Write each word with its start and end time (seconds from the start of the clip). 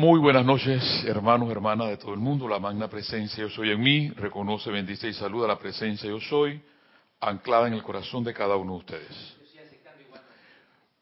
Muy 0.00 0.18
buenas 0.18 0.46
noches, 0.46 0.82
hermanos, 1.04 1.50
hermanas 1.50 1.88
de 1.88 1.98
todo 1.98 2.14
el 2.14 2.20
mundo. 2.20 2.48
La 2.48 2.58
magna 2.58 2.88
presencia 2.88 3.44
yo 3.44 3.50
soy 3.50 3.70
en 3.70 3.82
mí. 3.82 4.08
Reconoce, 4.08 4.70
bendice 4.70 5.08
y 5.08 5.12
saluda 5.12 5.46
la 5.46 5.58
presencia 5.58 6.08
yo 6.08 6.18
soy, 6.18 6.58
anclada 7.20 7.66
en 7.66 7.74
el 7.74 7.82
corazón 7.82 8.24
de 8.24 8.32
cada 8.32 8.56
uno 8.56 8.72
de 8.72 8.78
ustedes. 8.78 9.36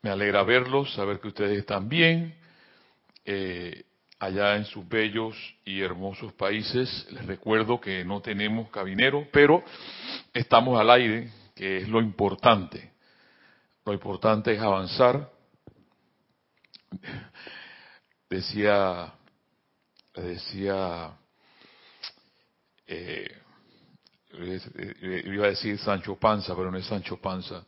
Me 0.03 0.11
alegra 0.11 0.42
verlos, 0.42 0.92
saber 0.95 1.21
que 1.21 1.29
ustedes 1.29 1.58
están 1.58 1.88
bien. 1.88 2.34
Eh, 3.24 3.84
allá 4.19 4.56
en 4.56 4.64
sus 4.64 4.88
bellos 4.88 5.36
y 5.64 5.80
hermosos 5.80 6.32
países. 6.32 7.06
Les 7.12 7.24
recuerdo 7.24 7.80
que 7.80 8.04
no 8.04 8.20
tenemos 8.20 8.68
cabinero, 8.68 9.28
pero 9.30 9.62
estamos 10.34 10.76
al 10.80 10.90
aire, 10.90 11.30
que 11.54 11.76
es 11.76 11.88
lo 11.88 12.00
importante. 12.00 12.90
Lo 13.84 13.92
importante 13.92 14.54
es 14.54 14.60
avanzar 14.60 15.30
decía, 18.29 19.12
decía, 20.14 21.16
eh, 22.86 23.39
iba 25.25 25.46
a 25.46 25.50
decir 25.50 25.79
Sancho 25.79 26.16
Panza, 26.16 26.54
pero 26.54 26.70
no 26.70 26.79
es 26.79 26.86
Sancho 26.86 27.17
Panza, 27.18 27.64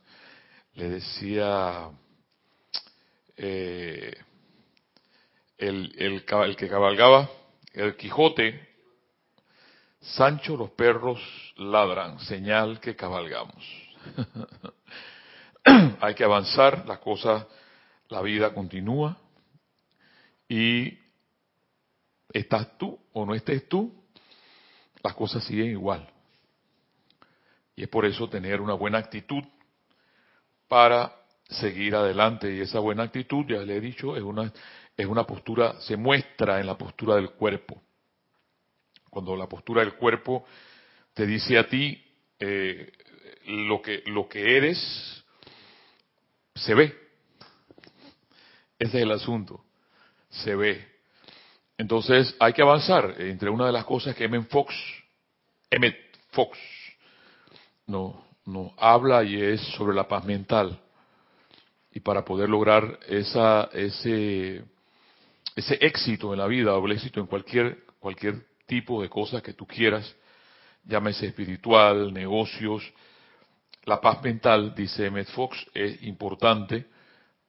le 0.73 0.89
decía 0.89 1.89
eh, 3.37 4.15
el, 5.57 5.93
el, 5.97 6.25
el 6.45 6.55
que 6.55 6.69
cabalgaba, 6.69 7.29
el 7.73 7.95
Quijote, 7.95 8.69
Sancho 10.01 10.57
los 10.57 10.71
perros 10.71 11.19
ladran, 11.57 12.19
señal 12.19 12.79
que 12.79 12.95
cabalgamos. 12.95 13.63
Hay 16.01 16.15
que 16.15 16.23
avanzar, 16.23 16.87
las 16.87 16.97
cosas, 16.99 17.45
la 18.09 18.21
vida 18.21 18.53
continúa, 18.53 19.15
y 20.51 20.99
estás 22.33 22.77
tú 22.77 22.99
o 23.13 23.25
no 23.25 23.33
estés 23.33 23.69
tú, 23.69 23.89
las 25.01 25.15
cosas 25.15 25.45
siguen 25.45 25.67
igual. 25.67 26.05
Y 27.73 27.83
es 27.83 27.87
por 27.87 28.05
eso 28.05 28.27
tener 28.29 28.59
una 28.59 28.73
buena 28.73 28.97
actitud 28.97 29.41
para 30.67 31.15
seguir 31.47 31.95
adelante. 31.95 32.53
Y 32.53 32.59
esa 32.59 32.79
buena 32.79 33.03
actitud, 33.03 33.45
ya 33.47 33.59
le 33.59 33.77
he 33.77 33.79
dicho, 33.79 34.17
es 34.17 34.23
una, 34.23 34.51
es 34.97 35.05
una 35.05 35.23
postura, 35.23 35.79
se 35.79 35.95
muestra 35.95 36.59
en 36.59 36.67
la 36.67 36.77
postura 36.77 37.15
del 37.15 37.29
cuerpo. 37.29 37.81
Cuando 39.09 39.37
la 39.37 39.47
postura 39.47 39.85
del 39.85 39.93
cuerpo 39.93 40.43
te 41.13 41.25
dice 41.25 41.57
a 41.57 41.69
ti 41.69 42.03
eh, 42.39 42.91
lo, 43.45 43.81
que, 43.81 44.03
lo 44.07 44.27
que 44.27 44.57
eres, 44.57 45.23
se 46.55 46.73
ve. 46.73 46.93
Ese 48.77 48.97
es 48.97 49.03
el 49.03 49.11
asunto 49.11 49.70
se 50.31 50.55
ve. 50.55 50.87
Entonces 51.77 52.35
hay 52.39 52.53
que 52.53 52.61
avanzar. 52.61 53.15
Entre 53.19 53.49
una 53.49 53.67
de 53.67 53.71
las 53.71 53.85
cosas 53.85 54.15
que 54.15 54.25
Emmett 54.25 54.49
Fox, 54.49 54.73
Emmett 55.69 55.97
Fox 56.31 56.57
no, 57.87 58.25
no 58.45 58.73
habla 58.77 59.23
y 59.23 59.41
es 59.41 59.61
sobre 59.75 59.95
la 59.95 60.07
paz 60.07 60.25
mental. 60.25 60.79
Y 61.91 61.99
para 61.99 62.23
poder 62.23 62.49
lograr 62.49 62.99
esa, 63.07 63.69
ese, 63.73 64.63
ese 65.55 65.77
éxito 65.81 66.33
en 66.33 66.39
la 66.39 66.47
vida 66.47 66.75
o 66.75 66.85
el 66.85 66.93
éxito 66.93 67.19
en 67.19 67.27
cualquier, 67.27 67.83
cualquier 67.99 68.45
tipo 68.65 69.01
de 69.01 69.09
cosas 69.09 69.43
que 69.43 69.53
tú 69.53 69.67
quieras, 69.67 70.15
llámese 70.85 71.27
espiritual, 71.27 72.13
negocios, 72.13 72.81
la 73.83 73.99
paz 73.99 74.23
mental, 74.23 74.73
dice 74.73 75.07
Emmett 75.07 75.27
Fox, 75.29 75.57
es 75.73 76.01
importante 76.03 76.85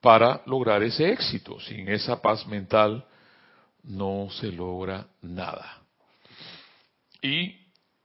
para 0.02 0.42
lograr 0.46 0.82
ese 0.82 1.10
éxito. 1.10 1.58
Sin 1.60 1.88
esa 1.88 2.20
paz 2.20 2.46
mental 2.46 3.06
no 3.84 4.28
se 4.30 4.52
logra 4.52 5.06
nada. 5.22 5.80
Y 7.22 7.56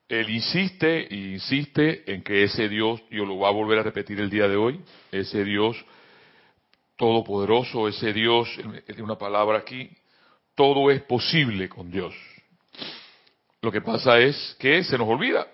él 0.08 0.30
insiste 0.30 1.08
y 1.10 1.34
insiste 1.34 2.10
en 2.14 2.24
que 2.24 2.44
ese 2.44 2.70
Dios, 2.70 3.02
yo 3.10 3.26
lo 3.26 3.36
voy 3.36 3.48
a 3.48 3.52
volver 3.52 3.80
a 3.80 3.84
repetir 3.84 4.22
el 4.22 4.30
día 4.30 4.48
de 4.48 4.56
hoy, 4.56 4.80
ese 5.12 5.44
Dios 5.44 5.76
todopoderoso, 6.96 7.88
ese 7.88 8.14
Dios, 8.14 8.48
una 9.00 9.18
palabra 9.18 9.60
aquí, 9.60 9.90
todo 10.56 10.92
es 10.92 11.02
posible 11.02 11.68
con 11.68 11.92
Dios. 11.92 12.16
Lo 13.62 13.72
que 13.72 13.82
pasa 13.82 14.20
es 14.20 14.56
que 14.60 14.84
se 14.84 14.98
nos 14.98 15.08
olvida. 15.08 15.48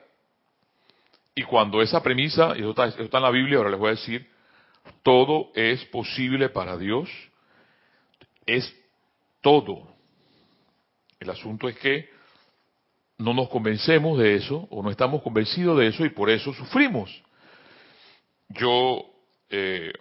Y 1.36 1.44
cuando 1.44 1.82
esa 1.82 2.04
premisa, 2.04 2.54
y 2.56 2.60
eso 2.60 2.70
está, 2.72 2.88
está 2.88 3.18
en 3.18 3.24
la 3.24 3.32
Biblia, 3.32 3.58
ahora 3.58 3.72
les 3.72 3.80
voy 3.80 3.88
a 3.88 3.92
decir, 3.92 4.33
todo 5.04 5.52
es 5.56 5.84
posible 5.86 6.50
para 6.50 6.78
Dios. 6.78 7.10
Es 8.46 8.74
todo. 9.42 9.88
El 11.20 11.30
asunto 11.30 11.70
es 11.70 11.78
que 11.78 12.10
no 13.18 13.34
nos 13.34 13.50
convencemos 13.50 14.18
de 14.18 14.36
eso 14.36 14.68
o 14.70 14.82
no 14.84 14.90
estamos 14.90 15.22
convencidos 15.22 15.78
de 15.78 15.88
eso 15.88 16.06
y 16.06 16.10
por 16.10 16.30
eso 16.30 16.54
sufrimos. 16.54 17.24
Yo, 18.50 19.06
eh, 19.50 19.94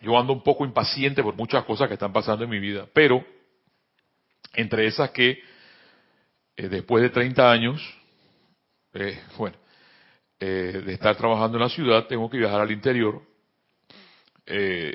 yo 0.00 0.18
ando 0.18 0.32
un 0.32 0.42
poco 0.42 0.64
impaciente 0.64 1.22
por 1.22 1.36
muchas 1.36 1.64
cosas 1.64 1.88
que 1.88 1.94
están 1.94 2.12
pasando 2.12 2.44
en 2.44 2.50
mi 2.50 2.58
vida, 2.58 2.88
pero 2.92 3.24
entre 4.54 4.86
esas 4.86 5.10
que 5.10 5.38
eh, 6.56 6.68
después 6.68 7.02
de 7.02 7.10
30 7.10 7.50
años, 7.50 7.98
eh, 8.94 9.20
bueno, 9.38 9.56
de 10.40 10.94
estar 10.94 11.14
trabajando 11.16 11.58
en 11.58 11.64
la 11.64 11.68
ciudad, 11.68 12.06
tengo 12.06 12.30
que 12.30 12.38
viajar 12.38 12.62
al 12.62 12.70
interior 12.70 13.29
eh, 14.50 14.94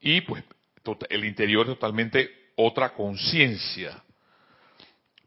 y 0.00 0.20
pues 0.20 0.44
el 1.08 1.24
interior 1.24 1.66
es 1.66 1.74
totalmente 1.74 2.50
otra 2.56 2.92
conciencia, 2.92 4.02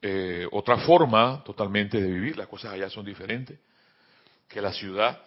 eh, 0.02 0.48
otra 0.52 0.78
forma 0.80 1.44
totalmente 1.44 2.00
de 2.00 2.12
vivir. 2.12 2.38
Las 2.38 2.48
cosas 2.48 2.74
allá 2.74 2.90
son 2.90 3.06
diferentes 3.06 3.60
que 4.48 4.62
la 4.62 4.74
ciudad. 4.74 5.22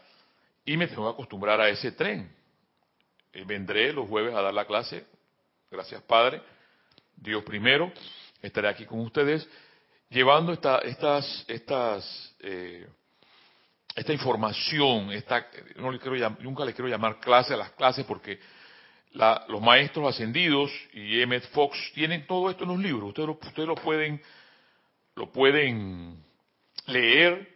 Y 0.64 0.76
me 0.76 0.86
tengo 0.86 1.04
que 1.04 1.14
acostumbrar 1.14 1.60
a 1.60 1.68
ese 1.68 1.92
tren. 1.92 2.30
Eh, 3.32 3.44
vendré 3.46 3.92
los 3.92 4.08
jueves 4.08 4.34
a 4.34 4.42
dar 4.42 4.54
la 4.54 4.66
clase. 4.66 5.04
Gracias, 5.70 6.02
Padre. 6.02 6.42
Dios 7.16 7.42
primero. 7.44 7.92
Estaré 8.40 8.68
aquí 8.68 8.84
con 8.84 9.00
ustedes 9.00 9.48
llevando 10.10 10.52
esta, 10.52 10.78
estas, 10.78 11.44
estas, 11.48 12.36
esta 13.94 14.12
información, 14.12 15.12
esta, 15.12 15.46
no 15.76 15.90
le 15.90 15.98
quiero, 15.98 16.36
nunca 16.40 16.64
le 16.64 16.72
quiero 16.72 16.88
llamar 16.88 17.20
clase 17.20 17.54
a 17.54 17.58
las 17.58 17.72
clases 17.72 18.04
porque 18.06 18.40
los 19.12 19.60
maestros 19.60 20.08
ascendidos 20.08 20.70
y 20.94 21.20
Emmett 21.20 21.50
Fox 21.50 21.78
tienen 21.94 22.26
todo 22.26 22.50
esto 22.50 22.64
en 22.64 22.70
los 22.70 22.78
libros. 22.78 23.08
Ustedes 23.08 23.26
lo, 23.26 23.34
ustedes 23.34 23.68
lo 23.68 23.74
pueden, 23.74 24.22
lo 25.14 25.30
pueden 25.30 26.24
leer. 26.86 27.52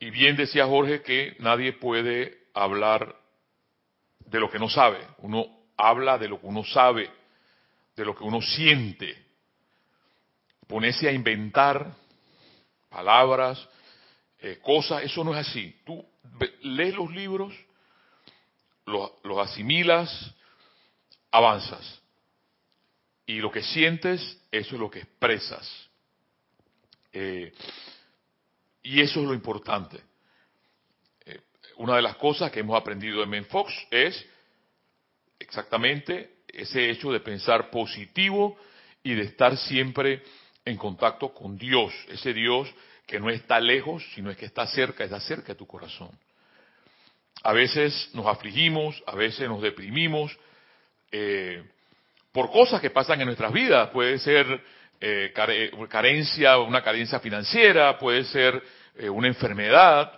Y 0.00 0.10
bien 0.10 0.36
decía 0.36 0.66
Jorge 0.66 1.02
que 1.02 1.36
nadie 1.40 1.74
puede 1.74 2.46
hablar 2.54 3.16
de 4.20 4.40
lo 4.40 4.50
que 4.50 4.58
no 4.58 4.70
sabe. 4.70 4.98
Uno 5.18 5.46
habla 5.76 6.16
de 6.16 6.28
lo 6.28 6.40
que 6.40 6.46
uno 6.46 6.64
sabe, 6.64 7.10
de 7.94 8.04
lo 8.04 8.14
que 8.14 8.24
uno 8.24 8.40
siente. 8.40 9.26
Ponerse 10.66 11.08
a 11.08 11.12
inventar 11.12 11.92
palabras, 12.88 13.68
eh, 14.40 14.58
cosas, 14.62 15.02
eso 15.02 15.24
no 15.24 15.36
es 15.36 15.48
así. 15.48 15.74
Tú 15.84 16.04
lees 16.62 16.94
los 16.94 17.10
libros, 17.12 17.52
los, 18.86 19.38
asimilas, 19.38 20.34
avanzas. 21.30 22.00
Y 23.26 23.40
lo 23.40 23.50
que 23.50 23.62
sientes, 23.62 24.20
eso 24.50 24.74
es 24.74 24.80
lo 24.80 24.90
que 24.90 25.00
expresas. 25.00 25.90
Eh, 27.12 27.52
y 28.82 29.00
eso 29.00 29.20
es 29.20 29.26
lo 29.26 29.34
importante. 29.34 30.00
Eh, 31.26 31.40
una 31.76 31.96
de 31.96 32.02
las 32.02 32.16
cosas 32.16 32.50
que 32.50 32.60
hemos 32.60 32.80
aprendido 32.80 33.20
de 33.20 33.26
Men 33.26 33.44
Fox 33.46 33.72
es 33.90 34.24
exactamente 35.38 36.38
ese 36.46 36.90
hecho 36.90 37.12
de 37.12 37.20
pensar 37.20 37.70
positivo 37.70 38.56
y 39.02 39.14
de 39.14 39.22
estar 39.22 39.56
siempre 39.56 40.22
en 40.64 40.76
contacto 40.76 41.32
con 41.34 41.56
Dios, 41.58 41.92
ese 42.08 42.32
Dios 42.32 42.72
que 43.08 43.18
no 43.18 43.30
está 43.30 43.58
lejos, 43.58 44.04
sino 44.14 44.30
es 44.30 44.36
que 44.36 44.44
está 44.44 44.66
cerca, 44.66 45.02
está 45.02 45.18
cerca 45.18 45.48
de 45.48 45.54
tu 45.54 45.66
corazón. 45.66 46.10
A 47.42 47.54
veces 47.54 48.10
nos 48.12 48.26
afligimos, 48.26 49.02
a 49.06 49.16
veces 49.16 49.48
nos 49.48 49.62
deprimimos 49.62 50.38
eh, 51.10 51.64
por 52.32 52.52
cosas 52.52 52.82
que 52.82 52.90
pasan 52.90 53.18
en 53.20 53.26
nuestras 53.26 53.50
vidas. 53.50 53.88
Puede 53.90 54.18
ser 54.18 54.62
eh, 55.00 55.32
carencia, 55.88 56.58
una 56.58 56.82
carencia 56.82 57.18
financiera, 57.18 57.98
puede 57.98 58.24
ser 58.24 58.62
eh, 58.96 59.08
una 59.08 59.28
enfermedad, 59.28 60.12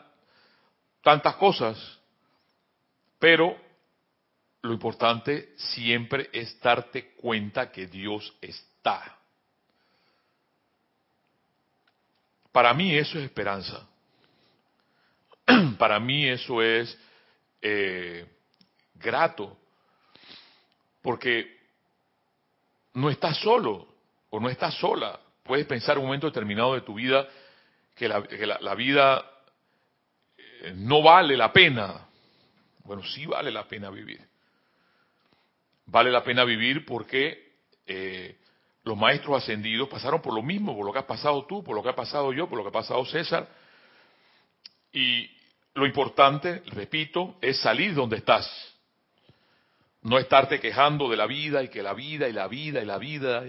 tantas 1.01 1.37
cosas. 1.37 1.79
Pero 3.21 3.57
lo 4.63 4.73
importante 4.73 5.51
siempre 5.57 6.29
es 6.33 6.61
darte 6.61 7.13
cuenta 7.15 7.71
que 7.71 7.87
Dios 7.87 8.35
está. 8.41 9.20
Para 12.53 12.75
mí 12.75 12.95
eso 12.97 13.19
es 13.19 13.25
esperanza. 13.25 13.87
Para 15.79 16.01
mí 16.01 16.27
eso 16.27 16.63
es 16.63 16.97
eh, 17.63 18.27
grato. 18.95 19.57
Porque 21.03 21.59
no 22.95 23.09
estás 23.11 23.39
solo 23.39 23.87
o 24.31 24.41
no 24.41 24.49
estás 24.49 24.75
sola. 24.75 25.19
Puedes 25.43 25.67
pensar 25.67 25.97
en 25.97 26.01
un 26.03 26.07
momento 26.07 26.27
determinado 26.27 26.75
de 26.75 26.83
tu 26.83 26.95
vida 26.95 27.27
que 27.95 28.09
la, 28.09 28.23
que 28.23 28.47
la- 28.47 28.75
vida 28.75 29.25
eh, 30.37 30.73
no 30.77 31.03
vale 31.03 31.37
la 31.37 31.53
pena. 31.53 32.07
Bueno, 32.85 33.03
sí 33.05 33.27
vale 33.27 33.51
la 33.51 33.67
pena 33.67 33.91
vivir. 33.91 34.21
Vale 35.87 36.11
la 36.11 36.23
pena 36.23 36.45
vivir 36.45 36.85
porque 36.85 37.53
eh, 37.87 38.39
los 38.85 38.97
maestros 38.97 39.43
ascendidos 39.43 39.89
pasaron 39.89 40.23
por 40.23 40.35
lo 40.35 40.43
mismo, 40.43 40.75
por 40.75 40.87
lo 40.87 40.93
que 40.93 41.01
has 41.01 41.05
pasado 41.05 41.45
tú, 41.47 41.63
por 41.63 41.75
lo 41.75 41.83
que 41.83 41.91
ha 41.91 41.97
pasado 41.97 42.33
yo, 42.33 42.49
por 42.49 42.57
lo 42.57 42.65
que 42.65 42.71
ha 42.71 42.73
pasado 42.73 43.05
César. 43.05 43.49
Y 44.93 45.31
lo 45.75 45.87
importante, 45.87 46.63
repito, 46.67 47.37
es 47.41 47.61
salir 47.61 47.95
donde 47.95 48.17
estás. 48.17 48.49
No 50.03 50.19
estarte 50.19 50.61
quejando 50.61 51.09
de 51.11 51.17
la 51.17 51.27
vida 51.27 51.63
y 51.63 51.69
que 51.69 51.83
la 51.83 51.93
vida 51.93 52.29
y 52.29 52.33
la 52.33 52.49
vida 52.49 52.81
y 52.81 52.87
la 52.87 52.99
vida. 52.99 53.45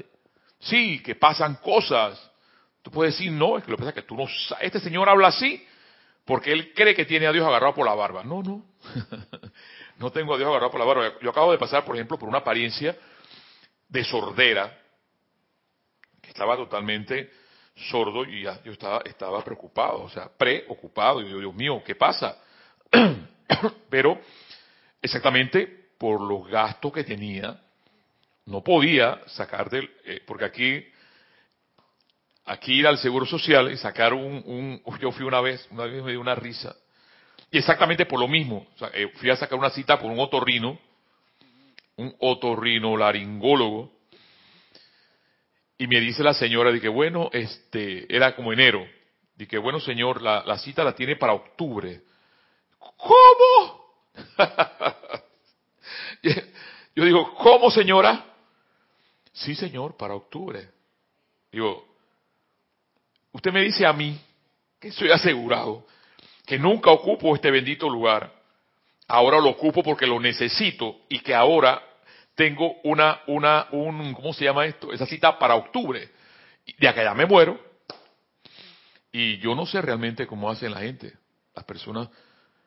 Sí, 0.60 1.01
que 1.01 1.16
pasan 1.16 1.56
cosas. 1.56 2.31
Tú 2.81 2.92
puedes 2.92 3.13
decir, 3.16 3.31
no, 3.31 3.57
es 3.57 3.63
que 3.63 3.72
lo 3.72 3.77
que 3.77 3.84
pasa 3.84 3.89
es 3.89 4.04
que 4.04 4.07
tú 4.07 4.16
no 4.16 4.27
sabes. 4.27 4.66
Este 4.66 4.80
señor 4.81 5.07
habla 5.07 5.30
así 5.30 5.66
porque 6.25 6.51
él 6.51 6.74
cree 6.74 6.94
que 6.94 7.06
tiene 7.06 7.27
a 7.27 7.31
Dios 7.31 7.48
agarrado 7.48 7.74
por 7.74 7.86
la 7.86 7.95
barba. 7.95 8.24
No, 8.24 8.44
no. 8.44 8.66
no 9.98 10.12
tengo 10.12 10.36
a 10.36 10.38
Dios 10.38 10.50
agarrado 10.50 10.72
por 10.72 10.80
la 10.80 10.86
barba. 10.86 11.13
Yo 11.22 11.30
acabo 11.30 11.51
de 11.54 11.57
pasar, 11.57 11.86
por 11.86 11.95
ejemplo, 11.95 12.19
por 12.19 12.27
una 12.27 12.39
apariencia 12.39 12.98
de 13.88 14.04
sordera, 14.04 14.81
estaba 16.31 16.56
totalmente 16.56 17.30
sordo 17.75 18.24
y 18.25 18.44
ya 18.44 18.62
yo 18.63 18.72
estaba, 18.72 19.01
estaba 19.06 19.44
preocupado, 19.44 20.04
o 20.04 20.10
sea, 20.10 20.30
preocupado. 20.38 21.22
Y 21.22 21.30
yo, 21.30 21.39
Dios 21.39 21.54
mío, 21.54 21.81
¿qué 21.86 21.95
pasa? 21.95 22.38
Pero 23.89 24.19
exactamente 25.01 25.89
por 25.98 26.22
los 26.22 26.48
gastos 26.48 26.92
que 26.94 27.04
tenía, 27.04 27.60
no 28.45 28.63
podía 28.63 29.22
sacar 29.28 29.69
del, 29.69 29.89
eh, 30.06 30.22
porque 30.25 30.45
aquí, 30.45 30.86
aquí 32.45 32.80
ir 32.80 32.88
al 32.88 32.98
Seguro 32.98 33.25
Social 33.25 33.72
y 33.72 33.77
sacar 33.77 34.13
un, 34.13 34.42
un, 34.45 34.81
yo 35.01 35.12
fui 35.12 35.25
una 35.25 35.42
vez, 35.42 35.68
una 35.69 35.86
vez 35.86 36.04
me 36.04 36.12
dio 36.12 36.22
una 36.22 36.36
risa, 36.36 36.75
y 37.51 37.57
exactamente 37.57 38.06
por 38.06 38.19
lo 38.19 38.27
mismo, 38.27 38.66
eh, 38.94 39.12
fui 39.16 39.30
a 39.30 39.36
sacar 39.36 39.60
una 39.60 39.69
cita 39.69 40.00
por 40.00 40.10
un 40.10 40.19
otorrino, 40.19 40.80
un 41.98 42.16
otorrino 42.19 42.95
laringólogo, 42.95 43.92
y 45.81 45.88
me 45.88 46.00
dice 46.00 46.22
la 46.22 46.36
señora, 46.36 46.80
que 46.80 46.88
bueno, 46.88 47.31
este, 47.33 48.06
era 48.16 48.36
como 48.36 48.54
enero, 48.54 48.86
que 49.50 49.57
bueno 49.57 49.80
señor, 49.80 50.22
la, 50.22 50.44
la 50.45 50.60
cita 50.60 50.83
la 50.83 50.94
tiene 50.94 51.16
para 51.16 51.33
octubre. 51.33 52.01
¿Cómo? 52.78 53.95
Yo 56.95 57.04
digo, 57.04 57.33
¿cómo 57.33 57.72
señora? 57.72 58.24
Sí 59.33 59.56
señor, 59.56 59.98
para 59.98 60.13
octubre. 60.13 60.69
Digo, 61.51 61.84
usted 63.31 63.51
me 63.51 63.63
dice 63.63 63.84
a 63.84 63.92
mí, 63.92 64.22
que 64.80 64.89
estoy 64.89 65.10
asegurado, 65.10 65.88
que 66.45 66.60
nunca 66.60 66.92
ocupo 66.92 67.34
este 67.34 67.50
bendito 67.50 67.89
lugar, 67.89 68.31
ahora 69.07 69.39
lo 69.39 69.50
ocupo 69.50 69.81
porque 69.81 70.06
lo 70.06 70.19
necesito 70.19 70.98
y 71.10 71.22
que 71.22 71.34
ahora 71.34 71.81
tengo 72.36 72.80
una, 72.83 73.22
una, 73.28 73.68
un, 73.72 74.13
¿cómo 74.13 74.33
se 74.33 74.45
llama 74.45 74.66
esto? 74.66 74.92
Esa 74.94 75.06
cita 75.06 75.38
para 75.38 75.56
octubre. 75.56 76.10
De 76.78 76.88
acá 76.88 77.04
ya 77.04 77.13
me 77.13 77.25
muero. 77.25 77.60
Y 79.12 79.38
yo 79.39 79.56
no 79.56 79.66
sé 79.66 79.81
realmente 79.81 80.25
cómo 80.25 80.50
hacen 80.50 80.72
la 80.72 80.80
gente, 80.80 81.13
las 81.54 81.66
personas, 81.66 82.10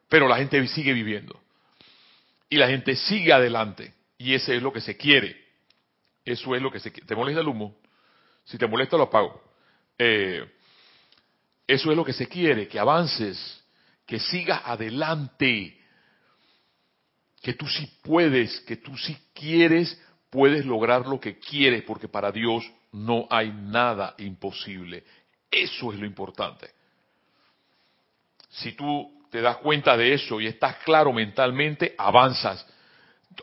pero 0.08 0.28
la 0.28 0.37
gente 0.37 0.66
sigue 0.69 0.93
viviendo. 0.93 1.40
Y 2.49 2.56
la 2.56 2.69
gente 2.69 2.94
sigue 2.96 3.32
adelante. 3.32 3.94
Y 4.19 4.34
ese 4.34 4.56
es 4.56 4.62
lo 4.62 4.72
que 4.72 4.81
se 4.81 4.96
quiere. 4.96 5.43
Eso 6.25 6.55
es 6.55 6.62
lo 6.62 6.70
que 6.70 6.81
se 6.81 6.93
quiere. 6.93 7.06
¿Te 7.06 7.17
molesta 7.17 7.40
el 7.40 7.49
humo? 7.49 7.76
Si 8.44 8.58
te 8.58 8.67
molesta 8.67 8.96
lo 8.96 9.05
apago. 9.05 9.43
Eh, 9.99 10.44
eso 11.67 11.90
es 11.90 11.96
lo 11.96 12.05
que 12.05 12.12
se 12.12 12.28
quiere, 12.28 12.69
que 12.69 12.78
avances, 12.78 13.64
que 14.06 14.20
sigas 14.20 14.60
adelante, 14.64 15.81
que 17.44 17.52
tú 17.52 17.69
sí 17.69 17.87
puedes, 18.02 18.58
que 18.61 18.79
tú 18.79 18.96
sí 18.96 19.14
quieres, 19.35 20.00
puedes 20.31 20.64
lograr 20.64 21.06
lo 21.06 21.20
que 21.20 21.38
quieres, 21.38 21.82
porque 21.82 22.08
para 22.08 22.32
Dios 22.32 22.64
no 22.91 23.26
hay 23.29 23.52
nada 23.52 24.14
imposible. 24.17 25.05
Eso 25.50 25.93
es 25.93 25.99
lo 26.00 26.06
importante. 26.06 26.70
Si 28.49 28.73
tú 28.73 29.26
te 29.31 29.43
das 29.43 29.58
cuenta 29.58 29.94
de 29.94 30.14
eso 30.14 30.41
y 30.41 30.46
estás 30.46 30.76
claro 30.85 31.12
mentalmente, 31.12 31.94
avanzas. 31.99 32.67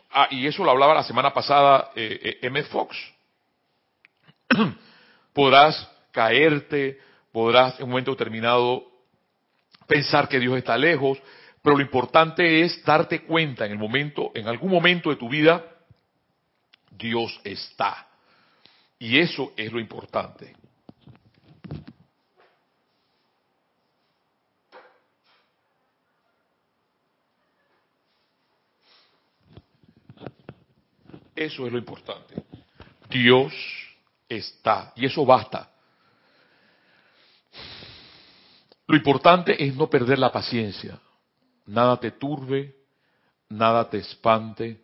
Ah, 0.09 0.27
y 0.31 0.47
eso 0.47 0.63
lo 0.63 0.71
hablaba 0.71 0.95
la 0.95 1.03
semana 1.03 1.31
pasada 1.31 1.91
eh, 1.95 2.19
eh, 2.23 2.39
M. 2.41 2.63
Fox. 2.63 2.97
podrás 5.33 5.87
caerte, 6.11 6.99
podrás 7.31 7.77
en 7.77 7.83
un 7.83 7.91
momento 7.91 8.11
determinado 8.11 8.83
pensar 9.85 10.27
que 10.27 10.39
Dios 10.39 10.57
está 10.57 10.75
lejos, 10.75 11.19
pero 11.61 11.75
lo 11.75 11.81
importante 11.81 12.61
es 12.61 12.83
darte 12.83 13.23
cuenta 13.23 13.65
en 13.65 13.73
el 13.73 13.77
momento, 13.77 14.31
en 14.33 14.47
algún 14.47 14.71
momento 14.71 15.09
de 15.09 15.15
tu 15.15 15.29
vida, 15.29 15.63
Dios 16.89 17.39
está. 17.43 18.07
Y 18.97 19.19
eso 19.19 19.53
es 19.55 19.71
lo 19.71 19.79
importante. 19.79 20.55
Eso 31.35 31.65
es 31.65 31.71
lo 31.71 31.77
importante. 31.79 32.43
Dios 33.09 33.53
está. 34.27 34.93
Y 34.95 35.05
eso 35.05 35.25
basta. 35.25 35.69
Lo 38.87 38.95
importante 38.95 39.63
es 39.63 39.75
no 39.75 39.89
perder 39.89 40.19
la 40.19 40.31
paciencia. 40.31 40.99
Nada 41.65 41.99
te 41.99 42.11
turbe, 42.11 42.75
nada 43.49 43.89
te 43.89 43.97
espante, 43.97 44.81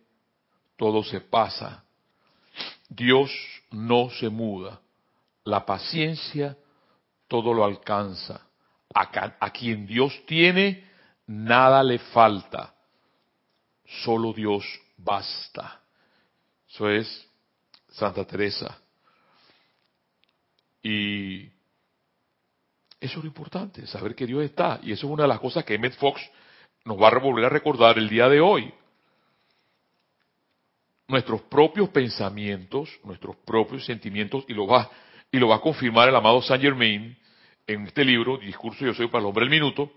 todo 0.77 1.03
se 1.03 1.21
pasa. 1.21 1.83
Dios 2.89 3.31
no 3.71 4.09
se 4.09 4.29
muda. 4.29 4.79
La 5.43 5.65
paciencia 5.65 6.57
todo 7.27 7.53
lo 7.53 7.65
alcanza. 7.65 8.41
A, 8.93 9.51
quien 9.51 9.85
Dios 9.85 10.13
tiene, 10.25 10.89
nada 11.27 11.83
le 11.83 11.99
falta. 11.99 12.73
Solo 14.03 14.33
Dios 14.33 14.65
basta. 14.97 15.81
Eso 16.69 16.89
es 16.89 17.27
Santa 17.89 18.25
Teresa. 18.25 18.79
Y 20.81 21.45
eso 22.99 23.17
es 23.19 23.23
lo 23.23 23.27
importante, 23.27 23.85
saber 23.87 24.15
que 24.15 24.25
Dios 24.25 24.43
está. 24.43 24.79
Y 24.81 24.91
eso 24.91 25.05
es 25.07 25.13
una 25.13 25.23
de 25.23 25.29
las 25.29 25.39
cosas 25.39 25.63
que 25.63 25.75
Emmett 25.75 25.95
Fox 25.97 26.21
nos 26.87 26.97
va 26.97 27.09
a 27.09 27.19
volver 27.19 27.45
a 27.45 27.49
recordar 27.49 27.97
el 27.97 28.07
día 28.07 28.29
de 28.29 28.39
hoy. 28.39 28.73
Nuestros 31.09 31.41
propios 31.43 31.89
pensamientos, 31.89 32.89
nuestros 33.03 33.35
propios 33.45 33.85
sentimientos, 33.85 34.45
y 34.47 34.53
lo 34.53 34.65
va, 34.65 34.89
y 35.29 35.37
lo 35.37 35.49
va 35.49 35.57
a 35.57 35.61
confirmar 35.61 36.07
el 36.07 36.15
amado 36.15 36.41
Saint 36.41 36.63
Germain 36.63 37.17
en 37.67 37.87
este 37.87 38.05
libro, 38.05 38.37
Discurso 38.37 38.85
Yo 38.85 38.93
Soy 38.93 39.07
para 39.07 39.19
el 39.19 39.25
Hombre 39.27 39.43
del 39.43 39.51
Minuto, 39.51 39.91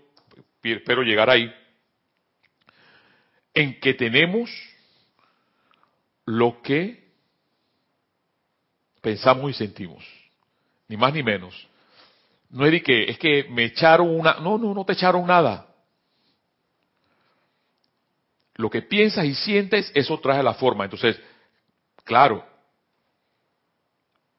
espero 0.61 1.01
llegar 1.01 1.29
ahí, 1.29 1.49
en 3.53 3.79
que 3.79 3.93
tenemos 3.93 4.51
lo 6.25 6.61
que 6.61 7.09
pensamos 9.01 9.49
y 9.49 9.53
sentimos, 9.53 10.05
ni 10.89 10.97
más 10.97 11.13
ni 11.13 11.23
menos. 11.23 11.69
No 12.49 12.65
es 12.65 12.71
de 12.73 12.83
que, 12.83 13.05
es 13.05 13.17
que 13.17 13.45
me 13.49 13.63
echaron 13.63 14.09
una, 14.09 14.35
no, 14.41 14.57
no, 14.57 14.73
no 14.73 14.83
te 14.83 14.91
echaron 14.91 15.25
nada. 15.25 15.70
Lo 18.55 18.69
que 18.69 18.81
piensas 18.81 19.25
y 19.25 19.35
sientes, 19.35 19.91
eso 19.95 20.19
trae 20.19 20.43
la 20.43 20.53
forma. 20.53 20.83
Entonces, 20.83 21.19
claro, 22.03 22.45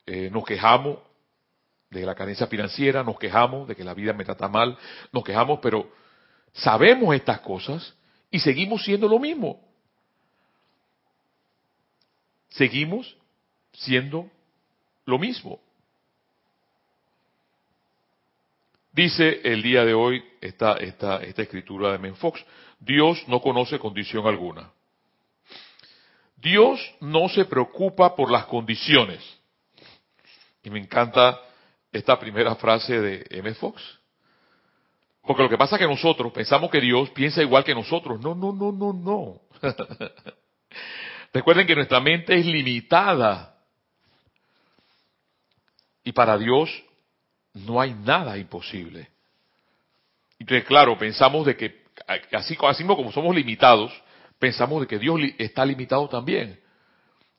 eh, 0.07 0.31
nos 0.31 0.45
quejamos 0.45 0.99
de 1.90 2.07
la 2.07 2.14
carencia 2.14 2.47
financiera, 2.47 3.04
nos 3.04 3.19
quejamos 3.19 3.69
de 3.69 3.76
que 3.76 3.85
la 3.85 3.95
vida 3.95 4.12
me 4.12 4.25
trata 4.25 4.49
mal, 4.49 4.78
nos 5.12 5.25
quejamos, 5.25 5.61
pero 5.61 5.90
sabemos 6.52 7.14
estas 7.14 7.40
cosas 7.40 7.95
y 8.31 8.40
seguimos 8.40 8.83
siendo 8.85 9.09
lo 9.09 9.19
mismo. 9.19 9.61
Seguimos 12.49 13.16
siendo 13.73 14.31
lo 15.04 15.19
mismo. 15.19 15.61
Dice 18.92 19.40
el 19.45 19.62
día 19.62 19.85
de 19.85 19.95
hoy 19.95 20.23
esta, 20.40 20.75
esta, 20.75 21.23
escritura 21.23 21.92
de 21.92 21.99
Menfox, 21.99 22.45
Dios 22.85 23.23
no 23.29 23.41
conoce 23.41 23.79
condición 23.79 24.27
alguna. 24.27 24.71
Dios 26.37 26.81
no 27.01 27.29
se 27.29 27.45
preocupa 27.45 28.17
por 28.17 28.31
las 28.31 28.47
condiciones. 28.47 29.21
Y 30.65 30.71
me 30.71 30.81
encanta 30.81 31.41
esta 31.93 32.19
primera 32.19 32.57
frase 32.57 33.01
de 33.01 33.27
M. 33.31 33.55
Fox. 33.55 33.81
Porque 35.23 35.45
lo 35.45 35.49
que 35.49 35.59
pasa 35.59 35.77
es 35.77 35.81
que 35.81 35.87
nosotros 35.87 36.33
pensamos 36.33 36.71
que 36.71 36.81
Dios 36.81 37.11
piensa 37.11 37.43
igual 37.43 37.62
que 37.62 37.75
nosotros. 37.75 38.21
No, 38.21 38.35
no, 38.35 38.53
no, 38.53 38.73
no, 38.73 38.93
no. 38.93 39.41
Recuerden 41.33 41.67
que 41.67 41.77
nuestra 41.77 42.01
mente 42.01 42.35
es 42.35 42.45
limitada. 42.45 43.57
Y 46.03 46.11
para 46.11 46.37
Dios 46.37 46.69
no 47.55 47.81
hay 47.81 47.95
nada 47.95 48.37
imposible. 48.37 49.09
Entonces, 50.41 50.67
claro, 50.67 50.99
pensamos 50.99 51.47
de 51.47 51.57
que, 51.57 51.82
así, 52.32 52.56
así 52.61 52.85
como 52.85 53.12
somos 53.12 53.35
limitados, 53.35 53.92
pensamos 54.38 54.80
de 54.80 54.87
que 54.87 54.99
Dios 54.99 55.21
está 55.38 55.64
limitado 55.64 56.09
también. 56.09 56.61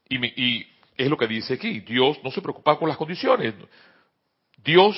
Y, 0.09 0.25
y 0.41 0.67
es 0.97 1.09
lo 1.09 1.17
que 1.17 1.27
dice 1.27 1.55
aquí, 1.55 1.79
Dios 1.81 2.17
no 2.23 2.31
se 2.31 2.41
preocupa 2.41 2.77
con 2.77 2.87
las 2.87 2.97
condiciones. 2.97 3.53
Dios 4.63 4.97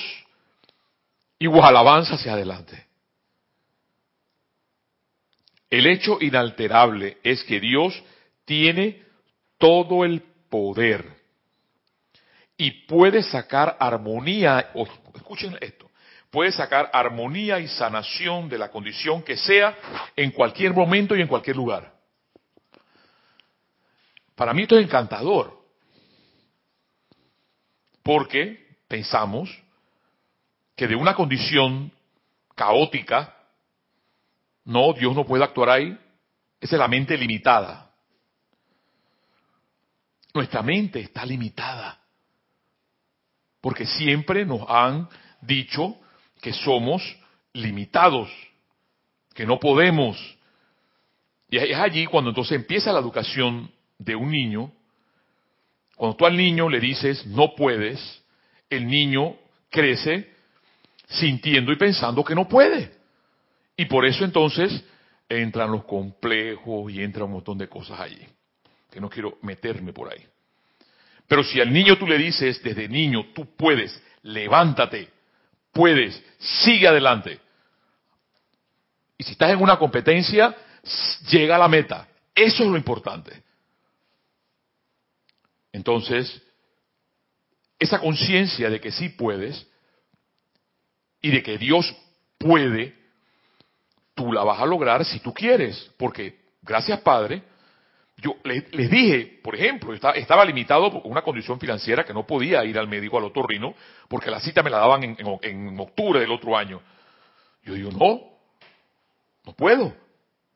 igual 1.38 1.76
avanza 1.76 2.14
hacia 2.14 2.32
adelante. 2.32 2.86
El 5.68 5.86
hecho 5.86 6.18
inalterable 6.20 7.18
es 7.22 7.42
que 7.44 7.60
Dios 7.60 8.00
tiene 8.44 9.02
todo 9.58 10.04
el 10.04 10.22
poder 10.48 11.16
y 12.56 12.70
puede 12.86 13.22
sacar 13.22 13.76
armonía, 13.78 14.70
escuchen 15.14 15.58
esto, 15.60 15.85
puede 16.36 16.52
sacar 16.52 16.90
armonía 16.92 17.58
y 17.60 17.66
sanación 17.66 18.50
de 18.50 18.58
la 18.58 18.70
condición 18.70 19.22
que 19.22 19.38
sea 19.38 19.74
en 20.14 20.30
cualquier 20.32 20.74
momento 20.74 21.16
y 21.16 21.22
en 21.22 21.28
cualquier 21.28 21.56
lugar. 21.56 21.94
Para 24.34 24.52
mí 24.52 24.64
esto 24.64 24.78
es 24.78 24.84
encantador, 24.84 25.58
porque 28.02 28.76
pensamos 28.86 29.48
que 30.76 30.86
de 30.86 30.94
una 30.94 31.14
condición 31.14 31.90
caótica, 32.54 33.34
no, 34.66 34.92
Dios 34.92 35.16
no 35.16 35.24
puede 35.24 35.42
actuar 35.42 35.70
ahí, 35.70 35.98
esa 36.60 36.76
es 36.76 36.78
la 36.78 36.86
mente 36.86 37.16
limitada. 37.16 37.92
Nuestra 40.34 40.60
mente 40.60 41.00
está 41.00 41.24
limitada, 41.24 41.98
porque 43.62 43.86
siempre 43.86 44.44
nos 44.44 44.68
han 44.68 45.08
dicho 45.40 45.98
que 46.40 46.52
somos 46.52 47.02
limitados, 47.52 48.28
que 49.34 49.46
no 49.46 49.58
podemos. 49.58 50.16
Y 51.48 51.58
es 51.58 51.78
allí 51.78 52.06
cuando 52.06 52.30
entonces 52.30 52.56
empieza 52.56 52.92
la 52.92 53.00
educación 53.00 53.70
de 53.98 54.16
un 54.16 54.30
niño. 54.30 54.72
Cuando 55.96 56.16
tú 56.16 56.26
al 56.26 56.36
niño 56.36 56.68
le 56.68 56.80
dices 56.80 57.26
no 57.26 57.54
puedes, 57.54 58.22
el 58.68 58.86
niño 58.86 59.36
crece 59.70 60.30
sintiendo 61.08 61.72
y 61.72 61.76
pensando 61.76 62.24
que 62.24 62.34
no 62.34 62.48
puede. 62.48 62.92
Y 63.76 63.86
por 63.86 64.06
eso 64.06 64.24
entonces 64.24 64.84
entran 65.28 65.70
los 65.70 65.84
complejos 65.84 66.92
y 66.92 67.02
entra 67.02 67.24
un 67.24 67.32
montón 67.32 67.58
de 67.58 67.68
cosas 67.68 68.00
allí, 68.00 68.26
que 68.90 69.00
no 69.00 69.08
quiero 69.08 69.38
meterme 69.42 69.92
por 69.92 70.12
ahí. 70.12 70.24
Pero 71.26 71.42
si 71.42 71.60
al 71.60 71.72
niño 71.72 71.98
tú 71.98 72.06
le 72.06 72.18
dices 72.18 72.62
desde 72.62 72.88
niño, 72.88 73.26
tú 73.34 73.46
puedes, 73.56 74.00
levántate, 74.22 75.08
puedes, 75.76 76.22
sigue 76.38 76.88
adelante. 76.88 77.38
Y 79.18 79.24
si 79.24 79.32
estás 79.32 79.50
en 79.50 79.62
una 79.62 79.78
competencia, 79.78 80.56
llega 81.30 81.56
a 81.56 81.58
la 81.58 81.68
meta. 81.68 82.08
Eso 82.34 82.64
es 82.64 82.68
lo 82.68 82.76
importante. 82.76 83.42
Entonces, 85.72 86.42
esa 87.78 88.00
conciencia 88.00 88.70
de 88.70 88.80
que 88.80 88.90
sí 88.90 89.10
puedes 89.10 89.66
y 91.20 91.30
de 91.30 91.42
que 91.42 91.58
Dios 91.58 91.94
puede, 92.38 92.96
tú 94.14 94.32
la 94.32 94.42
vas 94.42 94.60
a 94.60 94.66
lograr 94.66 95.04
si 95.04 95.20
tú 95.20 95.34
quieres. 95.34 95.90
Porque, 95.98 96.40
gracias 96.62 97.00
Padre, 97.00 97.42
yo 98.18 98.36
les, 98.44 98.90
dije, 98.90 99.40
por 99.42 99.54
ejemplo, 99.54 99.92
estaba, 99.92 100.44
limitado 100.44 100.90
por 100.90 101.02
una 101.04 101.22
condición 101.22 101.60
financiera 101.60 102.04
que 102.04 102.14
no 102.14 102.26
podía 102.26 102.64
ir 102.64 102.78
al 102.78 102.88
médico, 102.88 103.18
al 103.18 103.24
otorrino, 103.24 103.74
porque 104.08 104.30
la 104.30 104.40
cita 104.40 104.62
me 104.62 104.70
la 104.70 104.78
daban 104.78 105.16
en, 105.18 105.80
octubre 105.80 106.18
del 106.20 106.32
otro 106.32 106.56
año. 106.56 106.80
Yo 107.62 107.74
digo, 107.74 107.90
no, 107.90 108.20
no 109.44 109.52
puedo. 109.52 109.94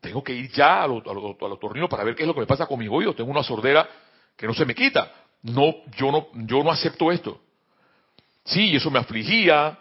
Tengo 0.00 0.24
que 0.24 0.32
ir 0.32 0.50
ya 0.52 0.84
al, 0.84 1.02
al, 1.04 1.52
otorrino 1.52 1.86
para 1.86 2.02
ver 2.02 2.14
qué 2.14 2.22
es 2.22 2.26
lo 2.26 2.32
que 2.32 2.40
me 2.40 2.46
pasa 2.46 2.66
con 2.66 2.78
mi 2.78 2.88
oído. 2.88 3.14
Tengo 3.14 3.30
una 3.30 3.42
sordera 3.42 3.86
que 4.36 4.46
no 4.46 4.54
se 4.54 4.64
me 4.64 4.74
quita. 4.74 5.12
No, 5.42 5.74
yo 5.96 6.10
no, 6.10 6.28
yo 6.46 6.64
no 6.64 6.70
acepto 6.70 7.12
esto. 7.12 7.42
Sí, 8.44 8.74
eso 8.74 8.90
me 8.90 8.98
afligía. 8.98 9.78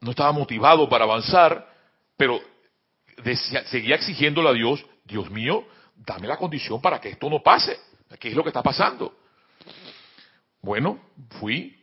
No 0.00 0.10
estaba 0.10 0.32
motivado 0.32 0.88
para 0.88 1.04
avanzar, 1.04 1.68
pero 2.16 2.40
seguía 3.66 3.96
exigiéndole 3.96 4.48
a 4.48 4.52
Dios, 4.52 4.84
Dios 5.04 5.30
mío, 5.30 5.66
dame 5.96 6.26
la 6.26 6.36
condición 6.36 6.80
para 6.80 7.00
que 7.00 7.10
esto 7.10 7.30
no 7.30 7.42
pase. 7.42 7.78
¿Qué 8.18 8.28
es 8.28 8.34
lo 8.34 8.42
que 8.42 8.50
está 8.50 8.62
pasando? 8.62 9.16
Bueno, 10.60 11.00
fui, 11.38 11.76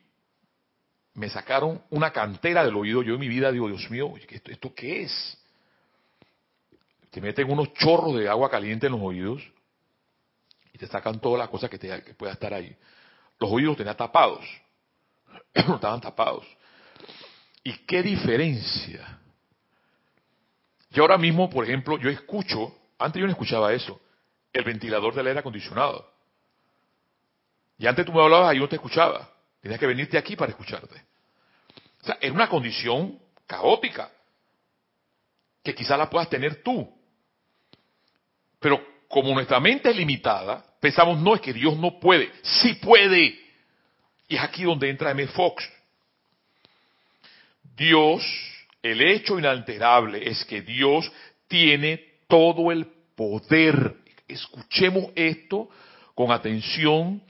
me 1.14 1.30
sacaron 1.30 1.84
una 1.90 2.12
cantera 2.12 2.64
del 2.64 2.76
oído. 2.76 3.02
Yo 3.04 3.16
en 3.16 3.20
mi 3.20 3.28
vida 3.28 3.52
digo, 3.52 3.68
Dios 3.68 3.90
mío, 3.90 4.14
¿esto, 4.30 4.74
qué 4.74 5.04
es? 5.04 5.38
Te 7.10 7.22
meten 7.22 7.52
unos 7.52 7.74
chorros 7.74 8.16
de 8.16 8.28
agua 8.28 8.50
caliente 8.50 8.88
en 8.88 8.94
los 8.94 9.02
oídos 9.02 9.44
y 10.74 10.78
te 10.78 10.88
sacan 10.88 11.20
todas 11.20 11.40
las 11.40 11.50
cosas 11.50 11.70
que, 11.70 11.78
pueda 12.16 12.34
estar 12.34 12.54
ahí. 12.54 12.76
Los 13.40 13.52
oídos 13.52 13.78
tenían 13.78 13.96
tapados, 13.96 14.44
estaban 15.54 16.02
tapados. 16.02 16.46
¿Y 17.64 17.74
qué 17.86 18.02
diferencia 18.02 19.20
y 20.94 21.00
ahora 21.00 21.18
mismo, 21.18 21.50
por 21.50 21.66
ejemplo, 21.66 21.98
yo 21.98 22.10
escucho, 22.10 22.76
antes 23.00 23.20
yo 23.20 23.26
no 23.26 23.32
escuchaba 23.32 23.74
eso, 23.74 24.00
el 24.54 24.64
ventilador 24.64 25.16
del 25.16 25.28
aire 25.28 25.40
acondicionado. 25.40 26.08
Y 27.80 27.88
antes 27.88 28.06
tú 28.06 28.14
me 28.14 28.22
hablabas 28.22 28.54
y 28.54 28.58
yo 28.58 28.62
no 28.62 28.70
te 28.70 28.76
escuchaba. 28.76 29.28
Tenías 29.60 29.80
que 29.80 29.88
venirte 29.88 30.18
aquí 30.18 30.36
para 30.36 30.52
escucharte. 30.52 31.04
O 32.02 32.06
sea, 32.06 32.18
es 32.22 32.32
una 32.32 32.48
condición 32.48 33.20
caótica 33.48 34.12
que 35.64 35.74
quizás 35.74 35.98
la 35.98 36.10
puedas 36.10 36.30
tener 36.30 36.62
tú. 36.62 36.88
Pero 38.60 38.86
como 39.08 39.34
nuestra 39.34 39.60
mente 39.60 39.90
es 39.90 39.96
limitada, 39.96 40.64
pensamos, 40.80 41.20
no, 41.20 41.34
es 41.34 41.42
que 41.42 41.54
Dios 41.54 41.76
no 41.78 42.00
puede. 42.00 42.32
Sí 42.44 42.76
puede. 42.76 43.40
Y 44.28 44.36
es 44.36 44.42
aquí 44.42 44.64
donde 44.64 44.90
entra 44.90 45.12
M. 45.12 45.26
Fox. 45.28 45.68
Dios 47.76 48.24
el 48.84 49.02
hecho 49.02 49.40
inalterable 49.40 50.30
es 50.30 50.44
que 50.44 50.62
Dios 50.62 51.10
tiene 51.48 52.04
todo 52.28 52.72
el 52.72 52.86
poder. 53.16 53.96
Escuchemos 54.28 55.12
esto 55.16 55.70
con 56.14 56.32
atención 56.32 57.24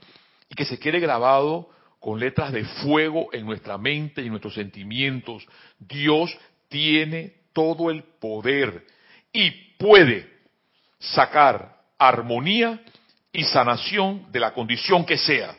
y 0.50 0.54
que 0.56 0.64
se 0.64 0.78
quede 0.78 0.98
grabado 0.98 1.70
con 2.00 2.18
letras 2.18 2.52
de 2.52 2.64
fuego 2.64 3.28
en 3.32 3.46
nuestra 3.46 3.78
mente 3.78 4.20
y 4.20 4.28
nuestros 4.28 4.54
sentimientos. 4.54 5.46
Dios 5.78 6.36
tiene 6.68 7.34
todo 7.52 7.88
el 7.88 8.02
poder 8.02 8.84
y 9.32 9.50
puede 9.78 10.28
sacar 10.98 11.80
armonía 11.96 12.82
y 13.32 13.44
sanación 13.44 14.30
de 14.32 14.40
la 14.40 14.52
condición 14.52 15.04
que 15.06 15.16
sea. 15.16 15.56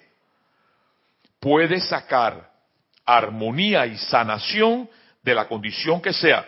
Puede 1.40 1.80
sacar 1.80 2.52
armonía 3.06 3.86
y 3.86 3.98
sanación 3.98 4.90
de 5.26 5.34
la 5.34 5.48
condición 5.48 6.02
que 6.02 6.14
sea, 6.14 6.46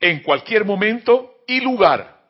en 0.00 0.20
cualquier 0.22 0.64
momento 0.64 1.36
y 1.46 1.60
lugar. 1.60 2.20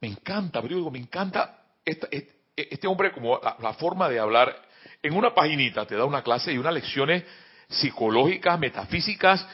Me 0.00 0.08
encanta, 0.08 0.62
pero 0.62 0.90
me 0.90 0.98
encanta 0.98 1.62
este, 1.84 2.26
este, 2.56 2.86
hombre 2.88 3.12
como 3.12 3.38
la, 3.38 3.74
forma 3.74 4.08
de 4.08 4.18
hablar. 4.18 4.56
En 5.02 5.14
una 5.14 5.34
paginita 5.34 5.84
te 5.84 5.94
da 5.94 6.06
una 6.06 6.22
clase 6.22 6.52
y 6.52 6.58
unas 6.58 6.72
lecciones 6.72 7.22
psicológicas, 7.68 8.58
metafísicas, 8.58 9.46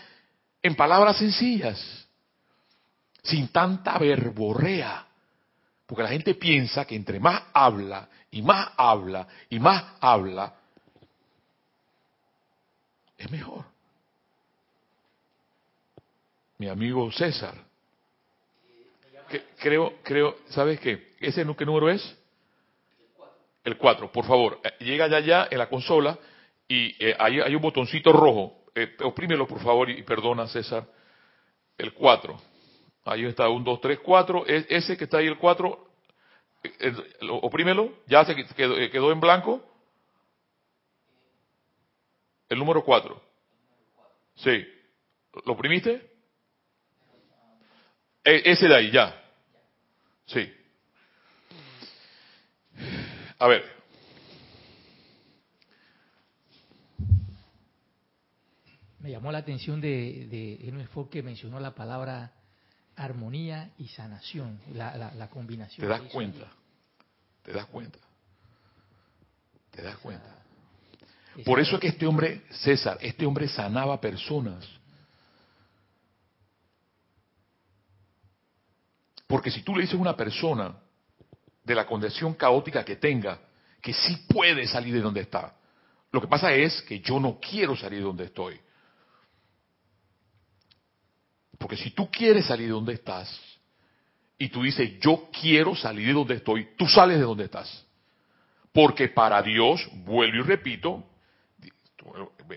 en 0.63 0.77
palabras 0.77 1.19
sencillas, 1.19 2.09
sin 3.25 3.49
tanta 3.49 3.99
verborrea. 3.99 5.05
Porque 5.85 6.05
la 6.05 6.11
gente 6.11 6.35
piensa 6.37 6.85
que 6.85 6.95
entre 6.95 7.19
más 7.19 7.43
habla 7.53 8.09
y 8.31 8.41
más 8.41 8.71
habla 8.77 9.27
y 9.51 9.59
más 9.59 9.85
habla, 10.01 10.55
es 13.19 13.31
mejor 13.31 13.76
mi 16.59 16.69
amigo 16.69 17.11
César. 17.13 17.55
creo, 19.59 19.95
creo, 20.03 20.37
¿sabes 20.49 20.81
qué? 20.81 21.15
¿Ese 21.21 21.45
qué 21.57 21.67
número 21.67 21.91
es? 21.91 22.17
El 23.65 23.77
4, 23.77 24.13
por 24.13 24.25
favor. 24.25 24.61
Eh, 24.63 24.85
llega 24.85 25.09
ya 25.09 25.17
allá 25.17 25.49
en 25.51 25.59
la 25.59 25.69
consola 25.69 26.19
y 26.69 26.95
eh, 27.05 27.17
hay, 27.19 27.55
un 27.55 27.63
botoncito 27.63 28.13
rojo. 28.13 28.65
Eh, 28.75 28.97
oprímelo, 29.03 29.47
por 29.47 29.61
favor, 29.61 29.91
y 29.91 30.03
perdona, 30.03 30.47
César. 30.47 30.87
El 31.77 31.93
4. 31.93 32.41
Ahí 33.05 33.25
está, 33.25 33.49
1, 33.49 33.65
2, 33.65 33.81
3, 33.81 33.99
4. 34.01 34.47
Ese 34.47 34.97
que 34.97 35.05
está 35.05 35.19
ahí, 35.19 35.27
el 35.27 35.39
4, 35.39 35.89
oprímelo. 37.43 37.93
Ya 38.07 38.25
se 38.25 38.35
quedó, 38.37 38.77
quedó 38.91 39.13
en 39.13 39.21
blanco. 39.21 39.65
El 42.49 42.59
número 42.59 42.85
4. 42.85 43.21
Sí. 44.37 44.65
¿Lo 45.45 45.53
oprimiste? 45.55 46.16
E, 48.27 48.43
ese 48.45 48.67
de 48.67 48.75
ahí, 48.75 48.91
ya. 48.91 49.15
Sí. 50.27 50.53
A 53.39 53.47
ver. 53.47 53.65
Me 58.99 59.13
llamó 59.13 59.31
la 59.31 59.39
atención 59.39 59.81
de, 59.81 60.27
de 60.27 60.59
Henry 60.67 60.87
Ford 60.87 61.09
que 61.09 61.23
mencionó 61.23 61.61
la 61.61 61.77
palabra 61.77 62.33
armonía 62.97 63.71
y 63.79 63.87
sanación, 63.87 64.59
la, 64.75 65.29
combinación. 65.31 65.87
Te 65.87 65.89
das 65.89 66.03
cuenta, 66.11 66.51
te 67.45 67.53
das 67.53 67.67
cuenta, 67.67 67.99
te 69.71 69.83
das 69.83 69.99
cuenta. 69.99 70.43
Por 71.45 71.61
eso 71.61 71.77
es 71.77 71.81
que 71.81 71.89
este 71.89 72.07
hombre, 72.07 72.43
César, 72.51 72.99
este 73.03 73.25
hombre 73.25 73.47
sanaba 73.47 74.01
personas 74.01 74.67
Porque 79.27 79.51
si 79.51 79.63
tú 79.63 79.75
le 79.75 79.83
dices 79.83 79.97
a 79.97 80.01
una 80.01 80.17
persona 80.17 80.77
de 81.65 81.75
la 81.75 81.87
condición 81.87 82.35
caótica 82.35 82.85
que 82.85 82.97
tenga, 82.97 83.41
que 83.83 83.93
sí 83.93 84.27
puede 84.29 84.67
salir 84.67 84.95
de 84.95 85.01
donde 85.01 85.23
está, 85.23 85.57
lo 86.13 86.21
que 86.21 86.29
pasa 86.29 86.53
es 86.53 86.83
que 86.83 87.01
yo 87.01 87.19
no 87.19 87.39
quiero 87.41 87.77
salir 87.77 87.99
de 87.99 88.05
donde 88.05 88.25
estoy. 88.25 88.59
Porque 91.59 91.77
si 91.77 91.91
tú 91.91 92.11
quieres 92.11 92.47
salir 92.47 92.67
de 92.67 92.73
donde 92.73 92.95
estás, 92.95 93.41
y 94.39 94.49
tú 94.49 94.63
dices, 94.63 94.99
yo 95.01 95.29
quiero 95.33 95.75
salir 95.75 96.07
de 96.09 96.13
donde 96.13 96.35
estoy, 96.35 96.69
tú 96.77 96.87
sales 96.87 97.19
de 97.19 97.25
donde 97.25 97.45
estás. 97.45 97.85
Porque 98.73 99.09
para 99.09 99.43
Dios, 99.43 99.89
vuelvo 100.05 100.37
y 100.37 100.43
repito, 100.43 101.05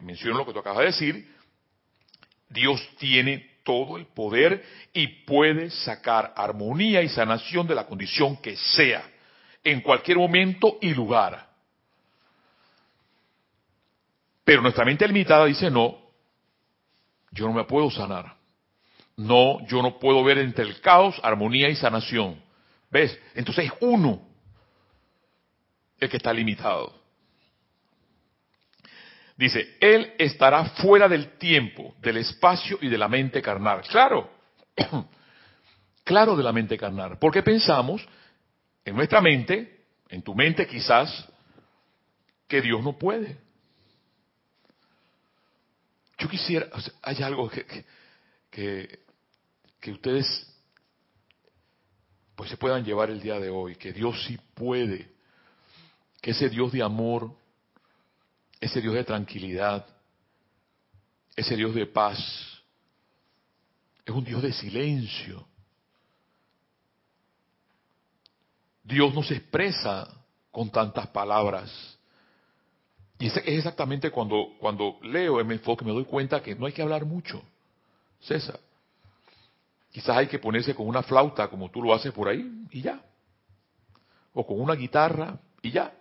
menciono 0.02 0.40
lo 0.40 0.46
que 0.46 0.54
tú 0.54 0.60
acabas 0.60 0.80
de 0.80 0.86
decir, 0.86 1.36
Dios 2.50 2.82
tiene 2.98 3.49
todo 3.70 3.98
el 3.98 4.08
poder 4.08 4.66
y 4.94 5.06
puede 5.26 5.70
sacar 5.70 6.34
armonía 6.36 7.04
y 7.04 7.08
sanación 7.08 7.68
de 7.68 7.76
la 7.76 7.86
condición 7.86 8.36
que 8.38 8.58
sea, 8.58 9.08
en 9.64 9.82
cualquier 9.82 10.18
momento 10.18 10.80
y 10.82 10.92
lugar. 10.92 11.48
Pero 14.44 14.64
nuestra 14.64 14.84
mente 14.86 15.08
limitada 15.08 15.46
dice, 15.46 15.70
no, 15.70 16.00
yo 17.30 17.46
no 17.46 17.54
me 17.54 17.64
puedo 17.66 17.92
sanar. 17.92 18.34
No, 19.16 19.64
yo 19.68 19.84
no 19.84 20.00
puedo 20.00 20.24
ver 20.24 20.40
entre 20.40 20.66
el 20.66 20.82
caos, 20.82 21.22
armonía 21.22 21.70
y 21.70 21.76
sanación. 21.76 22.42
¿Ves? 22.90 23.20
Entonces 23.36 23.66
es 23.66 23.74
uno 23.82 24.20
el 26.00 26.10
que 26.10 26.18
está 26.18 26.34
limitado. 26.34 26.99
Dice, 29.40 29.78
Él 29.80 30.16
estará 30.18 30.66
fuera 30.66 31.08
del 31.08 31.38
tiempo, 31.38 31.96
del 32.02 32.18
espacio 32.18 32.78
y 32.82 32.90
de 32.90 32.98
la 32.98 33.08
mente 33.08 33.42
carnal. 33.42 33.84
Claro, 33.84 34.30
claro 36.04 36.36
de 36.36 36.44
la 36.44 36.52
mente 36.52 36.78
carnal. 36.78 37.18
Porque 37.18 37.42
pensamos 37.42 38.06
en 38.84 38.98
nuestra 38.98 39.22
mente, 39.22 39.86
en 40.10 40.24
tu 40.24 40.36
mente 40.36 40.68
quizás, 40.68 41.26
que 42.50 42.62
Dios 42.62 42.84
no 42.84 42.98
puede. 42.98 43.38
Yo 46.18 46.28
quisiera, 46.28 46.68
hay 47.02 47.24
algo 47.24 47.50
que, 47.50 47.66
que, 47.66 47.86
que, 48.52 49.00
que 49.80 49.92
ustedes 49.94 50.54
pues 52.36 52.50
se 52.50 52.58
puedan 52.58 52.84
llevar 52.84 53.10
el 53.10 53.22
día 53.22 53.40
de 53.40 53.50
hoy, 53.50 53.78
que 53.78 53.94
Dios 53.94 54.22
sí 54.26 54.38
puede, 54.54 55.10
que 56.22 56.32
ese 56.32 56.50
Dios 56.50 56.74
de 56.74 56.84
amor, 56.84 57.40
ese 58.60 58.82
Dios 58.82 58.94
de 58.94 59.04
tranquilidad, 59.04 59.86
ese 61.36 61.56
Dios 61.56 61.74
de 61.74 61.86
paz, 61.86 62.18
es 64.06 64.14
un 64.14 64.24
Dios 64.24 64.42
de 64.42 64.52
silencio. 64.52 65.46
Dios 68.84 69.14
no 69.14 69.24
se 69.24 69.36
expresa 69.36 70.08
con 70.52 70.70
tantas 70.70 71.08
palabras. 71.08 71.98
Y 73.20 73.28
es 73.28 73.38
exactamente 73.46 74.10
cuando, 74.10 74.54
cuando 74.60 74.98
leo 75.04 75.40
M. 75.40 75.60
Fox 75.60 75.80
que 75.80 75.86
me 75.86 75.92
doy 75.92 76.06
cuenta 76.06 76.42
que 76.42 76.56
no 76.56 76.66
hay 76.66 76.74
que 76.74 76.82
hablar 76.82 77.06
mucho. 77.06 77.42
César. 78.20 78.60
Quizás 79.92 80.18
hay 80.18 80.28
que 80.28 80.40
ponerse 80.40 80.74
con 80.74 80.88
una 80.88 81.04
flauta 81.04 81.48
como 81.48 81.70
tú 81.70 81.82
lo 81.82 81.94
haces 81.94 82.12
por 82.12 82.28
ahí 82.28 82.66
y 82.72 82.82
ya. 82.82 83.02
O 84.34 84.46
con 84.46 84.60
una 84.60 84.74
guitarra 84.74 85.38
y 85.62 85.72
ya. 85.72 85.94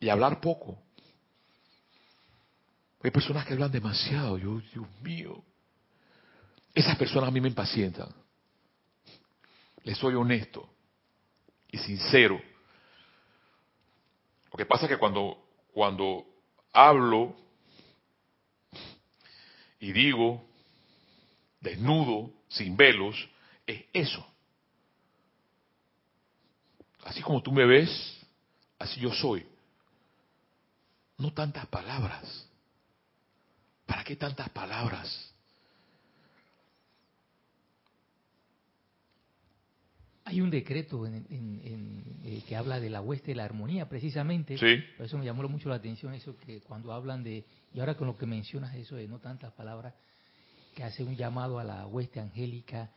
Y 0.00 0.08
hablar 0.08 0.40
poco. 0.40 0.78
Hay 3.04 3.10
personas 3.10 3.44
que 3.44 3.52
hablan 3.52 3.70
demasiado. 3.70 4.38
Yo, 4.38 4.62
Dios 4.72 4.86
mío. 5.02 5.44
Esas 6.74 6.96
personas 6.96 7.28
a 7.28 7.30
mí 7.30 7.38
me 7.38 7.48
impacientan. 7.48 8.08
Les 9.82 9.98
soy 9.98 10.14
honesto 10.14 10.66
y 11.70 11.76
sincero. 11.76 12.40
Lo 14.50 14.56
que 14.56 14.64
pasa 14.64 14.86
es 14.86 14.92
que 14.92 14.96
cuando, 14.96 15.36
cuando 15.74 16.24
hablo 16.72 17.36
y 19.78 19.92
digo 19.92 20.42
desnudo, 21.60 22.32
sin 22.48 22.74
velos, 22.74 23.28
es 23.66 23.84
eso. 23.92 24.26
Así 27.04 27.20
como 27.20 27.42
tú 27.42 27.52
me 27.52 27.66
ves, 27.66 27.90
así 28.78 28.98
yo 28.98 29.12
soy. 29.12 29.46
No 31.18 31.34
tantas 31.34 31.66
palabras. 31.66 32.48
¿Para 33.94 34.02
qué 34.02 34.16
tantas 34.16 34.48
palabras? 34.50 35.32
Hay 40.24 40.40
un 40.40 40.50
decreto 40.50 41.06
en, 41.06 41.14
en- 41.30 41.60
en, 41.62 42.20
eh, 42.24 42.42
que 42.44 42.56
habla 42.56 42.80
de 42.80 42.90
la 42.90 43.00
hueste 43.00 43.28
de 43.28 43.34
la 43.36 43.44
armonía, 43.44 43.88
precisamente. 43.88 44.58
Sí. 44.58 44.82
Por 44.96 45.06
eso 45.06 45.16
me 45.16 45.24
llamó 45.24 45.48
mucho 45.48 45.68
la 45.68 45.76
atención 45.76 46.12
eso 46.12 46.36
que 46.38 46.60
cuando 46.62 46.92
hablan 46.92 47.22
de, 47.22 47.44
y 47.72 47.78
ahora 47.78 47.94
con 47.96 48.08
lo 48.08 48.16
que 48.18 48.26
mencionas 48.26 48.74
eso 48.74 48.96
de 48.96 49.06
no 49.06 49.20
tantas 49.20 49.52
palabras, 49.52 49.94
que 50.74 50.82
hace 50.82 51.04
un 51.04 51.14
llamado 51.14 51.60
a 51.60 51.62
la 51.62 51.86
hueste 51.86 52.18
angélica 52.18 52.90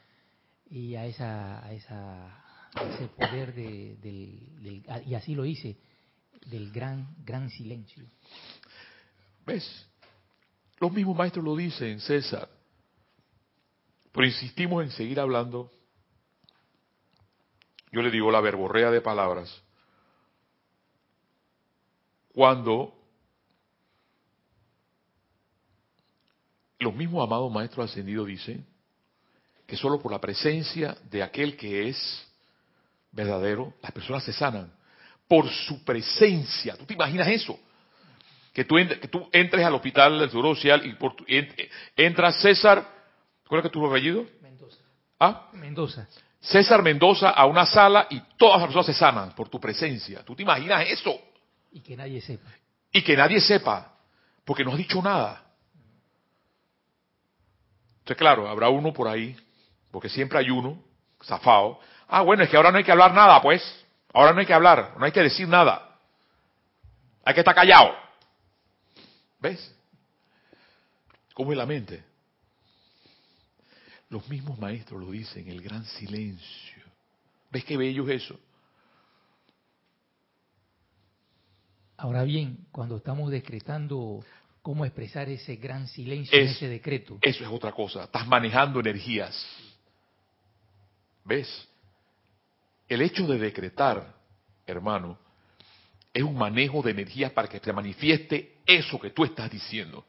y 0.67 0.95
a 0.95 1.05
esa, 1.05 1.63
a 1.63 1.73
esa 1.73 2.43
a 2.73 2.85
ese 2.87 3.07
poder 3.07 3.53
de, 3.53 3.97
del, 3.97 4.63
del- 4.63 4.83
ah, 4.87 4.99
y 5.05 5.13
así 5.13 5.35
lo 5.35 5.45
hice, 5.45 5.77
del 6.47 6.71
gran, 6.71 7.15
gran 7.23 7.51
silencio. 7.51 8.03
¿Ves? 9.45 9.63
Los 10.79 10.91
mismos 10.91 11.17
maestros 11.17 11.43
lo 11.43 11.55
dicen, 11.55 11.99
César. 11.99 12.47
Pero 14.11 14.25
insistimos 14.25 14.83
en 14.83 14.91
seguir 14.91 15.19
hablando. 15.19 15.71
Yo 17.91 18.01
le 18.01 18.11
digo 18.11 18.31
la 18.31 18.41
verborrea 18.41 18.91
de 18.91 19.01
palabras. 19.01 19.61
Cuando 22.33 22.93
los 26.79 26.93
mismos 26.93 27.25
amados 27.25 27.51
maestros 27.51 27.89
ascendidos 27.89 28.27
dicen 28.27 28.65
que 29.65 29.75
solo 29.75 29.99
por 29.99 30.11
la 30.11 30.21
presencia 30.21 30.95
de 31.09 31.23
aquel 31.23 31.57
que 31.57 31.89
es 31.89 32.27
verdadero, 33.11 33.73
las 33.81 33.91
personas 33.91 34.23
se 34.23 34.33
sanan. 34.33 34.71
Por 35.27 35.49
su 35.49 35.83
presencia. 35.83 36.77
¿Tú 36.77 36.85
te 36.85 36.93
imaginas 36.93 37.27
eso? 37.27 37.59
Que 38.57 38.65
tú, 38.65 38.75
que 38.75 39.07
tú 39.07 39.29
entres 39.31 39.63
al 39.63 39.75
hospital 39.75 40.17
del 40.17 40.31
Seguro 40.31 40.55
Social 40.55 40.83
y 40.83 40.93
por 40.93 41.15
tu- 41.15 41.23
en- 41.27 41.53
entra 41.95 42.31
César, 42.31 42.83
¿cuál 43.47 43.59
es 43.59 43.63
que 43.67 43.69
tu 43.69 43.85
apellido? 43.85 44.25
Mendoza. 44.41 44.81
Ah, 45.19 45.49
Mendoza. 45.53 46.07
César 46.39 46.81
Mendoza 46.81 47.29
a 47.29 47.45
una 47.45 47.67
sala 47.67 48.07
y 48.09 48.19
todas 48.35 48.57
las 48.57 48.65
personas 48.69 48.87
se 48.87 48.93
sanan 48.95 49.35
por 49.35 49.47
tu 49.47 49.59
presencia. 49.59 50.23
¿Tú 50.25 50.35
te 50.35 50.41
imaginas 50.41 50.87
eso? 50.87 51.13
Y 51.71 51.81
que 51.81 51.95
nadie 51.95 52.19
sepa. 52.19 52.49
Y 52.91 53.03
que 53.03 53.15
nadie 53.15 53.39
sepa, 53.41 53.93
porque 54.43 54.65
no 54.65 54.71
has 54.71 54.77
dicho 54.79 55.03
nada. 55.03 55.43
Entonces, 57.99 58.17
claro, 58.17 58.49
habrá 58.49 58.69
uno 58.69 58.91
por 58.91 59.07
ahí, 59.07 59.37
porque 59.91 60.09
siempre 60.09 60.39
hay 60.39 60.49
uno, 60.49 60.81
zafado. 61.23 61.79
Ah, 62.07 62.21
bueno, 62.23 62.41
es 62.41 62.49
que 62.49 62.57
ahora 62.57 62.71
no 62.71 62.79
hay 62.79 62.83
que 62.83 62.91
hablar 62.91 63.13
nada, 63.13 63.39
pues. 63.39 63.61
Ahora 64.15 64.33
no 64.33 64.39
hay 64.39 64.47
que 64.47 64.53
hablar, 64.55 64.95
no 64.97 65.05
hay 65.05 65.11
que 65.11 65.21
decir 65.21 65.47
nada. 65.47 65.95
Hay 67.23 67.35
que 67.35 67.41
estar 67.41 67.53
callado. 67.53 68.06
¿Ves? 69.39 69.73
¿Cómo 71.33 71.51
es 71.51 71.57
la 71.57 71.65
mente? 71.65 72.03
Los 74.09 74.27
mismos 74.29 74.57
maestros 74.57 75.01
lo 75.01 75.11
dicen, 75.11 75.47
el 75.49 75.61
gran 75.61 75.85
silencio. 75.85 76.83
¿Ves 77.51 77.63
qué 77.65 77.77
bello 77.77 78.07
es 78.09 78.23
eso? 78.23 78.39
Ahora 81.97 82.23
bien, 82.23 82.67
cuando 82.71 82.97
estamos 82.97 83.31
decretando 83.31 84.23
cómo 84.61 84.85
expresar 84.85 85.29
ese 85.29 85.55
gran 85.55 85.87
silencio 85.87 86.37
en 86.37 86.45
Es- 86.45 86.55
ese 86.57 86.67
decreto, 86.67 87.17
Eso 87.21 87.43
es 87.43 87.49
otra 87.49 87.71
cosa. 87.71 88.03
Estás 88.03 88.27
manejando 88.27 88.79
energías. 88.79 89.35
¿Ves? 91.25 91.67
El 92.87 93.01
hecho 93.01 93.27
de 93.27 93.37
decretar, 93.37 94.13
hermano, 94.65 95.17
es 96.13 96.23
un 96.23 96.35
manejo 96.37 96.81
de 96.81 96.91
energías 96.91 97.31
para 97.31 97.47
que 97.47 97.59
te 97.59 97.73
manifieste 97.73 98.56
eso 98.67 98.99
que 98.99 99.11
tú 99.11 99.23
estás 99.23 99.49
diciendo, 99.49 100.05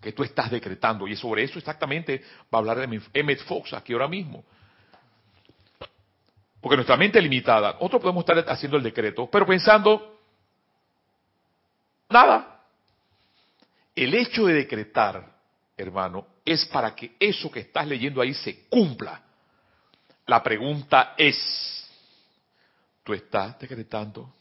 que 0.00 0.12
tú 0.12 0.22
estás 0.22 0.50
decretando. 0.50 1.06
Y 1.06 1.16
sobre 1.16 1.44
eso 1.44 1.58
exactamente 1.58 2.22
va 2.52 2.58
a 2.58 2.58
hablar 2.58 2.78
de 2.78 3.00
Emmett 3.14 3.42
Fox 3.44 3.72
aquí 3.72 3.92
ahora 3.92 4.08
mismo. 4.08 4.44
Porque 6.60 6.76
nuestra 6.76 6.96
mente 6.96 7.18
es 7.18 7.22
limitada. 7.22 7.72
Nosotros 7.74 8.02
podemos 8.02 8.22
estar 8.22 8.50
haciendo 8.50 8.76
el 8.76 8.82
decreto, 8.82 9.28
pero 9.30 9.46
pensando 9.46 10.18
nada. 12.08 12.60
El 13.94 14.12
hecho 14.14 14.44
de 14.46 14.54
decretar 14.54 15.40
hermano, 15.80 16.26
es 16.44 16.64
para 16.66 16.94
que 16.94 17.16
eso 17.18 17.50
que 17.50 17.60
estás 17.60 17.86
leyendo 17.86 18.20
ahí 18.20 18.34
se 18.34 18.66
cumpla. 18.68 19.22
La 20.26 20.42
pregunta 20.42 21.14
es, 21.16 21.90
¿tú 23.02 23.12
estás 23.12 23.58
decretando 23.58 24.32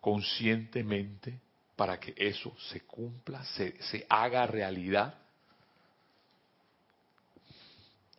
conscientemente 0.00 1.40
para 1.76 1.98
que 1.98 2.14
eso 2.16 2.54
se 2.70 2.80
cumpla, 2.82 3.44
se, 3.44 3.80
se 3.82 4.06
haga 4.08 4.46
realidad? 4.46 5.14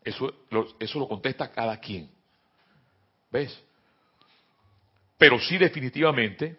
Eso 0.04 0.32
lo, 0.50 0.68
eso 0.80 1.00
lo 1.00 1.08
contesta 1.08 1.52
cada 1.52 1.80
quien. 1.80 2.10
¿Ves? 3.32 3.60
Pero 5.18 5.40
sí 5.40 5.58
definitivamente, 5.58 6.58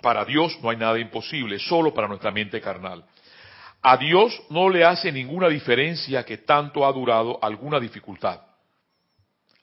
para 0.00 0.24
Dios 0.24 0.58
no 0.62 0.70
hay 0.70 0.76
nada 0.76 0.98
imposible, 0.98 1.58
solo 1.58 1.92
para 1.92 2.06
nuestra 2.08 2.30
mente 2.30 2.60
carnal. 2.60 3.04
A 3.82 3.96
Dios 3.96 4.40
no 4.50 4.68
le 4.68 4.84
hace 4.84 5.10
ninguna 5.10 5.48
diferencia 5.48 6.24
que 6.24 6.38
tanto 6.38 6.86
ha 6.86 6.92
durado 6.92 7.38
alguna 7.42 7.80
dificultad. 7.80 8.42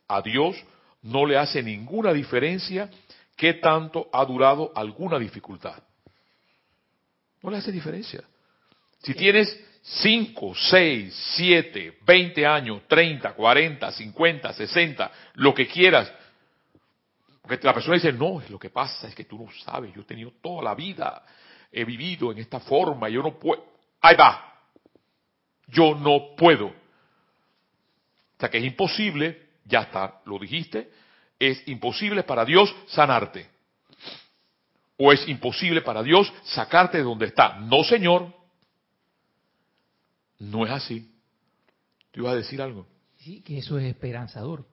A 0.07 0.21
Dios 0.21 0.55
no 1.03 1.25
le 1.25 1.37
hace 1.37 1.61
ninguna 1.61 2.13
diferencia 2.13 2.89
que 3.35 3.55
tanto 3.55 4.09
ha 4.11 4.23
durado 4.25 4.71
alguna 4.75 5.19
dificultad. 5.19 5.81
No 7.41 7.51
le 7.51 7.57
hace 7.57 7.71
diferencia. 7.71 8.23
Si 8.99 9.13
tienes 9.13 9.59
5, 9.81 10.53
6, 10.55 11.33
7, 11.35 11.99
20 12.05 12.45
años, 12.45 12.81
30, 12.87 13.33
40, 13.33 13.91
50, 13.91 14.53
60, 14.53 15.11
lo 15.35 15.53
que 15.53 15.67
quieras, 15.67 16.11
porque 17.41 17.59
la 17.61 17.73
persona 17.73 17.95
dice, 17.95 18.11
no, 18.11 18.41
lo 18.49 18.57
que 18.57 18.71
pasa 18.71 19.07
es 19.07 19.13
que 19.13 19.25
tú 19.25 19.37
no 19.37 19.51
sabes, 19.63 19.93
yo 19.93 20.01
he 20.01 20.05
tenido 20.05 20.33
toda 20.41 20.63
la 20.63 20.73
vida, 20.73 21.23
he 21.71 21.85
vivido 21.85 22.31
en 22.31 22.39
esta 22.39 22.59
forma, 22.59 23.09
yo 23.09 23.21
no 23.21 23.37
puedo. 23.37 23.63
Ahí 24.01 24.15
va. 24.15 24.53
Yo 25.67 25.93
no 25.93 26.35
puedo. 26.35 26.67
O 26.67 28.39
sea 28.39 28.49
que 28.49 28.57
es 28.57 28.65
imposible, 28.65 29.49
ya 29.65 29.81
está, 29.81 30.21
lo 30.25 30.39
dijiste, 30.39 30.89
es 31.39 31.67
imposible 31.67 32.23
para 32.23 32.45
Dios 32.45 32.73
sanarte. 32.87 33.47
O 34.97 35.11
es 35.11 35.27
imposible 35.27 35.81
para 35.81 36.01
Dios 36.03 36.31
sacarte 36.43 36.97
de 36.97 37.03
donde 37.03 37.25
está. 37.25 37.59
No, 37.59 37.83
Señor. 37.83 38.33
No 40.39 40.65
es 40.65 40.71
así. 40.71 41.11
¿Te 42.11 42.19
ibas 42.19 42.33
a 42.33 42.37
decir 42.37 42.61
algo? 42.61 42.87
Sí, 43.17 43.41
que 43.41 43.57
eso 43.57 43.77
es 43.77 43.85
esperanzador. 43.85 44.65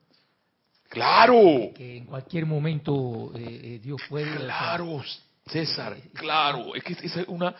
Claro. 0.88 1.72
Que 1.74 1.96
en 1.96 2.04
cualquier 2.04 2.46
momento 2.46 3.32
eh, 3.34 3.60
eh, 3.62 3.78
Dios 3.82 4.00
puede. 4.08 4.36
Claro, 4.36 5.02
César, 5.46 5.96
claro. 6.14 6.74
Es 6.74 6.84
que 6.84 6.92
esa 6.92 7.22
es 7.22 7.28
una, 7.28 7.54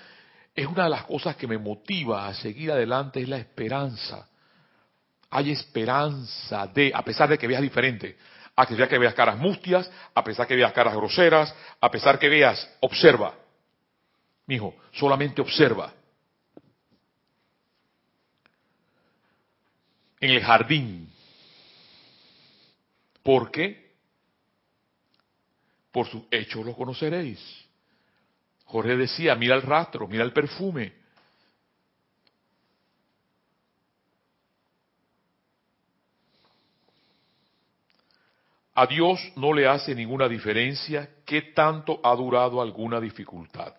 es 0.55 0.67
una 0.67 0.85
de 0.85 0.91
las 0.91 1.05
cosas 1.05 1.35
que 1.37 1.47
me 1.47 1.59
motiva 1.59 2.29
a 2.29 2.35
seguir 2.35 2.71
adelante, 2.71 3.23
es 3.23 3.29
la 3.29 3.39
esperanza. 3.39 4.29
Hay 5.31 5.51
esperanza 5.51 6.67
de, 6.67 6.93
a 6.95 7.03
pesar 7.03 7.29
de 7.29 7.39
que 7.39 7.47
veas 7.47 7.63
diferente, 7.63 8.17
a 8.57 8.67
pesar 8.67 8.85
de 8.85 8.89
que 8.89 8.99
veas 8.99 9.15
caras 9.15 9.39
mustias, 9.39 9.91
a 10.15 10.23
pesar 10.23 10.47
que 10.47 10.57
veas 10.57 10.73
caras 10.73 10.95
groseras, 10.95 11.55
a 11.81 11.91
pesar 11.91 12.19
que 12.19 12.29
veas, 12.29 12.69
observa. 12.81 13.35
Mijo, 14.47 14.75
solamente 14.93 15.41
observa. 15.41 15.93
En 20.21 20.31
el 20.31 20.43
jardín 20.43 21.13
¿Por 23.23 23.51
qué? 23.51 23.93
Por 25.93 26.09
sus 26.09 26.25
hechos 26.31 26.65
lo 26.65 26.75
conoceréis. 26.75 27.39
Jorge 28.65 28.97
decía, 28.97 29.35
mira 29.35 29.55
el 29.55 29.63
rastro, 29.63 30.09
mira 30.09 30.25
el 30.25 30.33
perfume. 30.33 30.95
A 38.75 38.87
Dios 38.87 39.21
no 39.37 39.53
le 39.53 39.67
hace 39.67 39.95
ninguna 39.95 40.29
diferencia 40.29 41.09
qué 41.27 41.43
tanto 41.43 42.01
ha 42.03 42.15
durado 42.15 42.61
alguna 42.61 43.01
dificultad. 43.01 43.75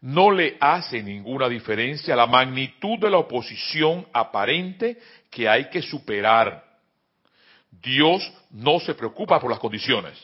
No 0.00 0.30
le 0.30 0.56
hace 0.58 1.02
ninguna 1.02 1.48
diferencia 1.48 2.16
la 2.16 2.26
magnitud 2.26 2.98
de 2.98 3.10
la 3.10 3.18
oposición 3.18 4.06
aparente 4.12 4.98
que 5.30 5.48
hay 5.48 5.70
que 5.70 5.82
superar 5.82 6.72
Dios 7.80 8.30
no 8.50 8.78
se 8.80 8.94
preocupa 8.94 9.40
por 9.40 9.50
las 9.50 9.58
condiciones. 9.58 10.18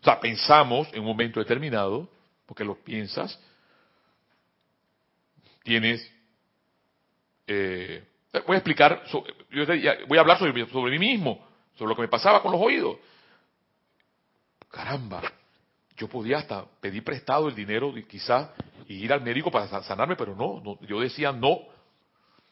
O 0.00 0.04
sea, 0.04 0.18
pensamos 0.18 0.88
en 0.92 1.00
un 1.00 1.06
momento 1.06 1.40
determinado, 1.40 2.08
porque 2.46 2.64
lo 2.64 2.76
piensas, 2.76 3.38
tienes... 5.62 6.10
Eh, 7.46 8.02
voy 8.46 8.54
a 8.54 8.58
explicar, 8.58 9.02
voy 10.08 10.18
a 10.18 10.20
hablar 10.20 10.38
sobre, 10.38 10.66
sobre 10.66 10.98
mí 10.98 10.98
mismo, 10.98 11.46
sobre 11.76 11.90
lo 11.90 11.96
que 11.96 12.02
me 12.02 12.08
pasaba 12.08 12.42
con 12.42 12.52
los 12.52 12.60
oídos. 12.60 12.96
Caramba, 14.70 15.22
yo 15.96 16.08
podía 16.08 16.38
hasta 16.38 16.64
pedir 16.80 17.04
prestado 17.04 17.48
el 17.48 17.54
dinero 17.54 17.92
quizás 18.08 18.50
y 18.88 19.04
ir 19.04 19.12
al 19.12 19.22
médico 19.22 19.50
para 19.50 19.82
sanarme, 19.82 20.16
pero 20.16 20.34
no, 20.34 20.60
no, 20.60 20.78
yo 20.86 21.00
decía 21.00 21.32
no. 21.32 21.60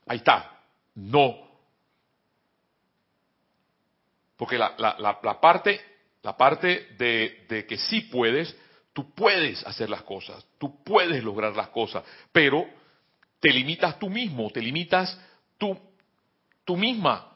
Ahí 0.06 0.18
está, 0.18 0.60
no. 0.94 1.36
Porque 4.36 4.58
la, 4.58 4.74
la, 4.78 5.40
parte, 5.40 5.80
la 6.22 6.36
parte 6.36 6.88
de, 6.98 7.46
de, 7.48 7.66
que 7.66 7.76
sí 7.76 8.02
puedes, 8.02 8.56
tú 8.92 9.14
puedes 9.14 9.64
hacer 9.66 9.88
las 9.88 10.02
cosas, 10.02 10.44
tú 10.58 10.82
puedes 10.82 11.22
lograr 11.22 11.54
las 11.54 11.68
cosas, 11.68 12.02
pero 12.32 12.66
te 13.38 13.50
limitas 13.52 13.98
tú 13.98 14.08
mismo, 14.10 14.50
te 14.50 14.60
limitas 14.60 15.18
tú, 15.58 15.78
tú 16.64 16.76
misma 16.76 17.31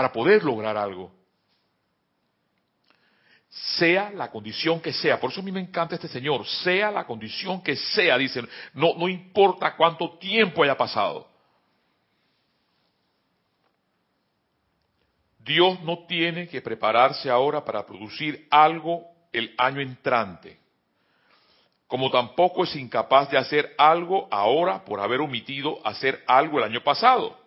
para 0.00 0.12
poder 0.12 0.42
lograr 0.42 0.78
algo. 0.78 1.12
Sea 3.50 4.10
la 4.10 4.30
condición 4.30 4.80
que 4.80 4.94
sea, 4.94 5.20
por 5.20 5.30
eso 5.30 5.40
a 5.40 5.42
mí 5.42 5.52
me 5.52 5.60
encanta 5.60 5.94
este 5.94 6.08
Señor, 6.08 6.46
sea 6.46 6.90
la 6.90 7.04
condición 7.04 7.62
que 7.62 7.76
sea, 7.76 8.16
dicen, 8.16 8.48
no, 8.72 8.94
no 8.94 9.10
importa 9.10 9.76
cuánto 9.76 10.16
tiempo 10.16 10.62
haya 10.62 10.74
pasado. 10.74 11.28
Dios 15.40 15.82
no 15.82 16.06
tiene 16.06 16.48
que 16.48 16.62
prepararse 16.62 17.28
ahora 17.28 17.62
para 17.62 17.84
producir 17.84 18.48
algo 18.50 19.04
el 19.34 19.54
año 19.58 19.82
entrante, 19.82 20.58
como 21.86 22.10
tampoco 22.10 22.64
es 22.64 22.74
incapaz 22.74 23.30
de 23.30 23.36
hacer 23.36 23.74
algo 23.76 24.28
ahora 24.30 24.82
por 24.82 24.98
haber 24.98 25.20
omitido 25.20 25.78
hacer 25.84 26.24
algo 26.26 26.56
el 26.56 26.64
año 26.64 26.82
pasado. 26.82 27.39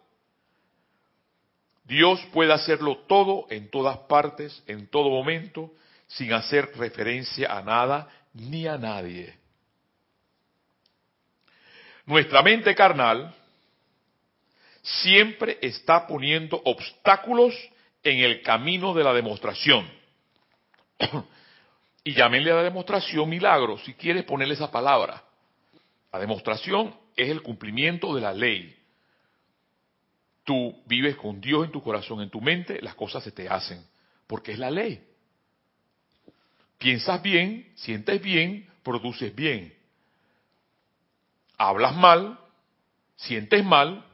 Dios 1.83 2.19
puede 2.31 2.53
hacerlo 2.53 2.97
todo 3.07 3.45
en 3.49 3.69
todas 3.69 3.97
partes, 4.07 4.63
en 4.67 4.87
todo 4.87 5.09
momento, 5.09 5.71
sin 6.07 6.33
hacer 6.33 6.71
referencia 6.77 7.51
a 7.51 7.61
nada 7.61 8.07
ni 8.33 8.67
a 8.67 8.77
nadie. 8.77 9.37
Nuestra 12.05 12.41
mente 12.41 12.75
carnal 12.75 13.33
siempre 14.81 15.57
está 15.61 16.05
poniendo 16.07 16.61
obstáculos 16.65 17.53
en 18.03 18.19
el 18.19 18.41
camino 18.41 18.93
de 18.93 19.03
la 19.03 19.13
demostración. 19.13 19.89
y 22.03 22.13
llámenle 22.13 22.51
a 22.51 22.55
la 22.55 22.63
demostración 22.63 23.29
milagro, 23.29 23.77
si 23.79 23.93
quieres 23.93 24.23
ponerle 24.25 24.55
esa 24.55 24.69
palabra. 24.69 25.23
La 26.11 26.19
demostración 26.19 26.93
es 27.15 27.29
el 27.29 27.41
cumplimiento 27.41 28.13
de 28.13 28.21
la 28.21 28.33
ley. 28.33 28.77
Tú 30.43 30.83
vives 30.85 31.15
con 31.15 31.39
Dios 31.39 31.65
en 31.65 31.71
tu 31.71 31.81
corazón, 31.81 32.21
en 32.21 32.29
tu 32.29 32.41
mente, 32.41 32.81
las 32.81 32.95
cosas 32.95 33.23
se 33.23 33.31
te 33.31 33.47
hacen, 33.47 33.85
porque 34.27 34.51
es 34.51 34.59
la 34.59 34.69
ley. 34.69 35.01
Piensas 36.77 37.21
bien, 37.21 37.71
sientes 37.75 38.21
bien, 38.21 38.67
produces 38.83 39.33
bien. 39.33 39.73
Hablas 41.57 41.95
mal, 41.95 42.37
sientes 43.15 43.63
mal, 43.63 44.05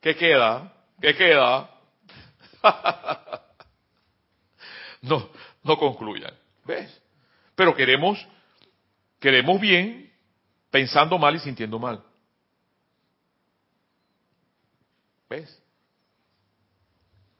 ¿qué 0.00 0.16
queda? 0.16 0.72
¿Qué 1.00 1.14
queda? 1.14 1.70
no, 5.02 5.28
no 5.62 5.78
concluyan. 5.78 6.32
¿Ves? 6.64 7.02
Pero 7.54 7.74
queremos, 7.74 8.26
queremos 9.20 9.60
bien, 9.60 10.10
pensando 10.70 11.18
mal 11.18 11.36
y 11.36 11.40
sintiendo 11.40 11.78
mal. 11.78 12.02
¿Ves? 15.28 15.62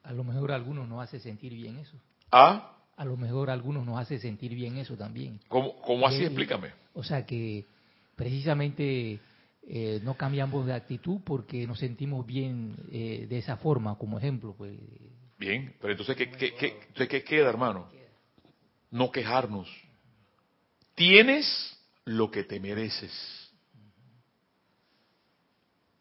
A 0.03 0.13
lo 0.13 0.25
mejor 0.25 0.53
a 0.53 0.55
algunos 0.55 0.89
nos 0.89 1.03
hace 1.03 1.21
sentir 1.21 1.55
bien 1.55 1.79
eso. 1.79 1.97
¿Ah? 2.31 2.77
A 2.97 3.05
lo 3.05 3.17
mejor 3.17 3.51
a 3.51 3.53
algunos 3.53 3.87
nos 3.87 3.99
hace 3.99 4.19
sentir 4.19 4.55
bien 4.55 4.77
eso 4.77 4.97
también. 4.97 5.41
¿Cómo, 5.49 5.81
cómo 5.83 6.07
así? 6.07 6.25
Explícame. 6.25 6.73
O 6.95 7.03
sea 7.03 7.25
que 7.25 7.67
precisamente 8.17 9.21
eh, 9.71 10.01
no 10.03 10.17
cambiamos 10.17 10.67
de 10.67 10.73
actitud 10.73 11.21
porque 11.25 11.67
nos 11.67 11.79
sentimos 11.79 12.27
bien 12.27 12.75
eh, 12.91 13.27
de 13.29 13.39
esa 13.39 13.59
forma, 13.59 13.97
como 13.99 14.19
ejemplo. 14.19 14.55
Pues. 14.57 14.79
Bien, 15.39 15.75
pero 15.81 15.93
entonces 15.93 16.17
¿qué, 16.17 16.31
qué, 16.31 17.07
qué, 17.07 17.23
queda, 17.23 17.51
hermano? 17.51 17.89
No 18.91 19.13
quejarnos. 19.13 19.69
Tienes 20.95 21.47
lo 22.07 22.31
que 22.31 22.45
te 22.45 22.59
mereces. 22.59 23.13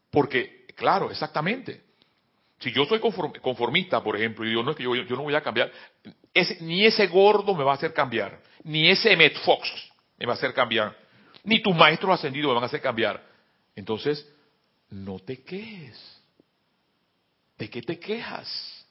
Porque, 0.10 0.57
claro, 0.78 1.12
exactamente. 1.12 1.82
Si 2.60 2.72
yo 2.72 2.86
soy 2.86 3.00
conformista, 3.00 4.02
por 4.02 4.16
ejemplo, 4.16 4.46
y 4.46 4.50
digo, 4.50 4.64
no 4.64 4.72
es 4.72 4.78
que 4.78 4.84
yo, 4.84 4.94
no 4.94 5.24
voy 5.24 5.36
a 5.36 5.42
cambiar, 5.42 5.72
ni 6.62 6.86
ese 6.86 7.08
gordo 7.08 7.54
me 7.54 7.64
va 7.64 7.72
a 7.72 7.76
hacer 7.76 7.94
cambiar, 7.94 8.40
ni 8.64 8.88
ese 8.90 9.16
Met 9.16 9.38
Fox 9.40 9.70
me 10.18 10.26
va 10.26 10.34
a 10.34 10.36
hacer 10.36 10.54
cambiar, 10.54 10.96
ni 11.44 11.62
tus 11.62 11.76
maestros 11.76 12.18
ascendidos 12.18 12.50
me 12.50 12.56
van 12.56 12.64
a 12.64 12.68
hacer 12.68 12.82
cambiar. 12.82 13.22
Entonces, 13.76 14.28
no 14.90 15.20
te 15.20 15.44
quejes. 15.44 16.22
¿De 17.58 17.70
qué 17.70 17.82
te 17.82 18.00
quejas? 18.00 18.86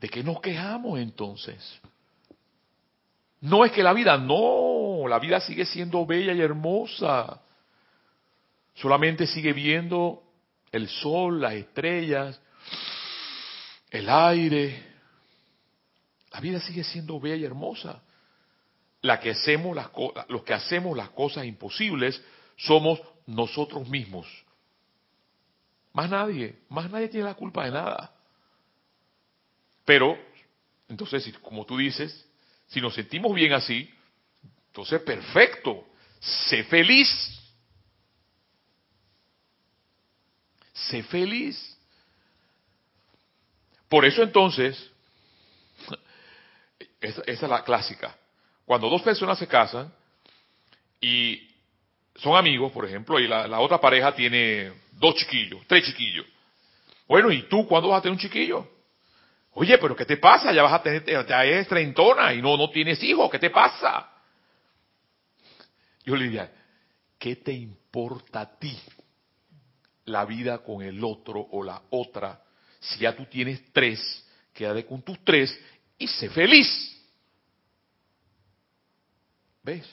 ¿De 0.00 0.08
qué 0.08 0.22
nos 0.22 0.40
quejamos 0.40 0.98
entonces? 0.98 1.80
No 3.40 3.64
es 3.64 3.72
que 3.72 3.82
la 3.82 3.92
vida, 3.92 4.16
no, 4.18 5.06
la 5.08 5.18
vida 5.18 5.40
sigue 5.40 5.66
siendo 5.66 6.04
bella 6.04 6.32
y 6.32 6.40
hermosa. 6.40 7.42
Solamente 8.76 9.26
sigue 9.26 9.52
viendo 9.52 10.22
el 10.70 10.88
sol, 10.88 11.40
las 11.40 11.54
estrellas, 11.54 12.40
el 13.90 14.08
aire. 14.08 14.84
La 16.32 16.40
vida 16.40 16.60
sigue 16.60 16.84
siendo 16.84 17.18
bella 17.18 17.36
y 17.36 17.44
hermosa. 17.44 18.02
La 19.02 19.20
que 19.20 19.30
hacemos 19.30 19.74
las 19.74 19.90
los 20.28 20.42
que 20.42 20.54
hacemos 20.54 20.96
las 20.96 21.10
cosas 21.10 21.46
imposibles 21.46 22.22
somos 22.56 23.00
nosotros 23.26 23.88
mismos. 23.88 24.26
Más 25.92 26.10
nadie, 26.10 26.58
más 26.68 26.90
nadie 26.90 27.08
tiene 27.08 27.26
la 27.26 27.34
culpa 27.34 27.64
de 27.64 27.70
nada. 27.70 28.12
Pero, 29.86 30.18
entonces, 30.88 31.32
como 31.40 31.64
tú 31.64 31.78
dices, 31.78 32.28
si 32.66 32.80
nos 32.80 32.94
sentimos 32.94 33.34
bien 33.34 33.52
así, 33.52 33.88
entonces 34.66 35.00
perfecto, 35.00 35.86
sé 36.20 36.64
feliz. 36.64 37.35
Sé 40.76 41.02
feliz. 41.02 41.76
Por 43.88 44.04
eso 44.04 44.22
entonces, 44.22 44.90
esa, 47.00 47.22
es 47.26 47.42
la 47.42 47.64
clásica. 47.64 48.14
Cuando 48.64 48.90
dos 48.90 49.02
personas 49.02 49.38
se 49.38 49.46
casan 49.46 49.92
y 51.00 51.48
son 52.16 52.36
amigos, 52.36 52.72
por 52.72 52.84
ejemplo, 52.84 53.18
y 53.18 53.26
la, 53.26 53.58
otra 53.60 53.80
pareja 53.80 54.14
tiene 54.14 54.72
dos 54.92 55.14
chiquillos, 55.14 55.60
tres 55.66 55.84
chiquillos. 55.84 56.26
Bueno, 57.06 57.30
¿y 57.30 57.42
tú 57.48 57.66
cuándo 57.66 57.88
vas 57.88 58.00
a 58.00 58.02
tener 58.02 58.14
un 58.14 58.18
chiquillo? 58.18 58.68
Oye, 59.52 59.78
pero 59.78 59.96
¿qué 59.96 60.04
te 60.04 60.16
pasa? 60.16 60.52
Ya 60.52 60.62
vas 60.62 60.74
a 60.74 60.82
tener, 60.82 61.04
ya 61.04 61.44
eres 61.44 61.68
treintona 61.68 62.34
y 62.34 62.42
no, 62.42 62.56
no 62.56 62.68
tienes 62.70 63.02
hijos, 63.02 63.30
¿qué 63.30 63.38
te 63.38 63.50
pasa? 63.50 64.10
Yo 66.04 66.16
le 66.16 66.24
diría, 66.24 66.52
¿qué 67.18 67.36
te 67.36 67.52
importa 67.52 68.40
a 68.40 68.58
ti 68.58 68.78
la 70.06 70.24
vida 70.24 70.58
con 70.58 70.82
el 70.82 71.04
otro 71.04 71.40
o 71.50 71.62
la 71.62 71.82
otra 71.90 72.42
si 72.80 73.00
ya 73.00 73.16
tú 73.16 73.24
tienes 73.26 73.62
tres, 73.72 74.24
quédate 74.52 74.86
con 74.86 75.02
tus 75.02 75.18
tres 75.24 75.58
y 75.98 76.06
sé 76.06 76.28
feliz. 76.30 76.68
¿Ves? 79.62 79.86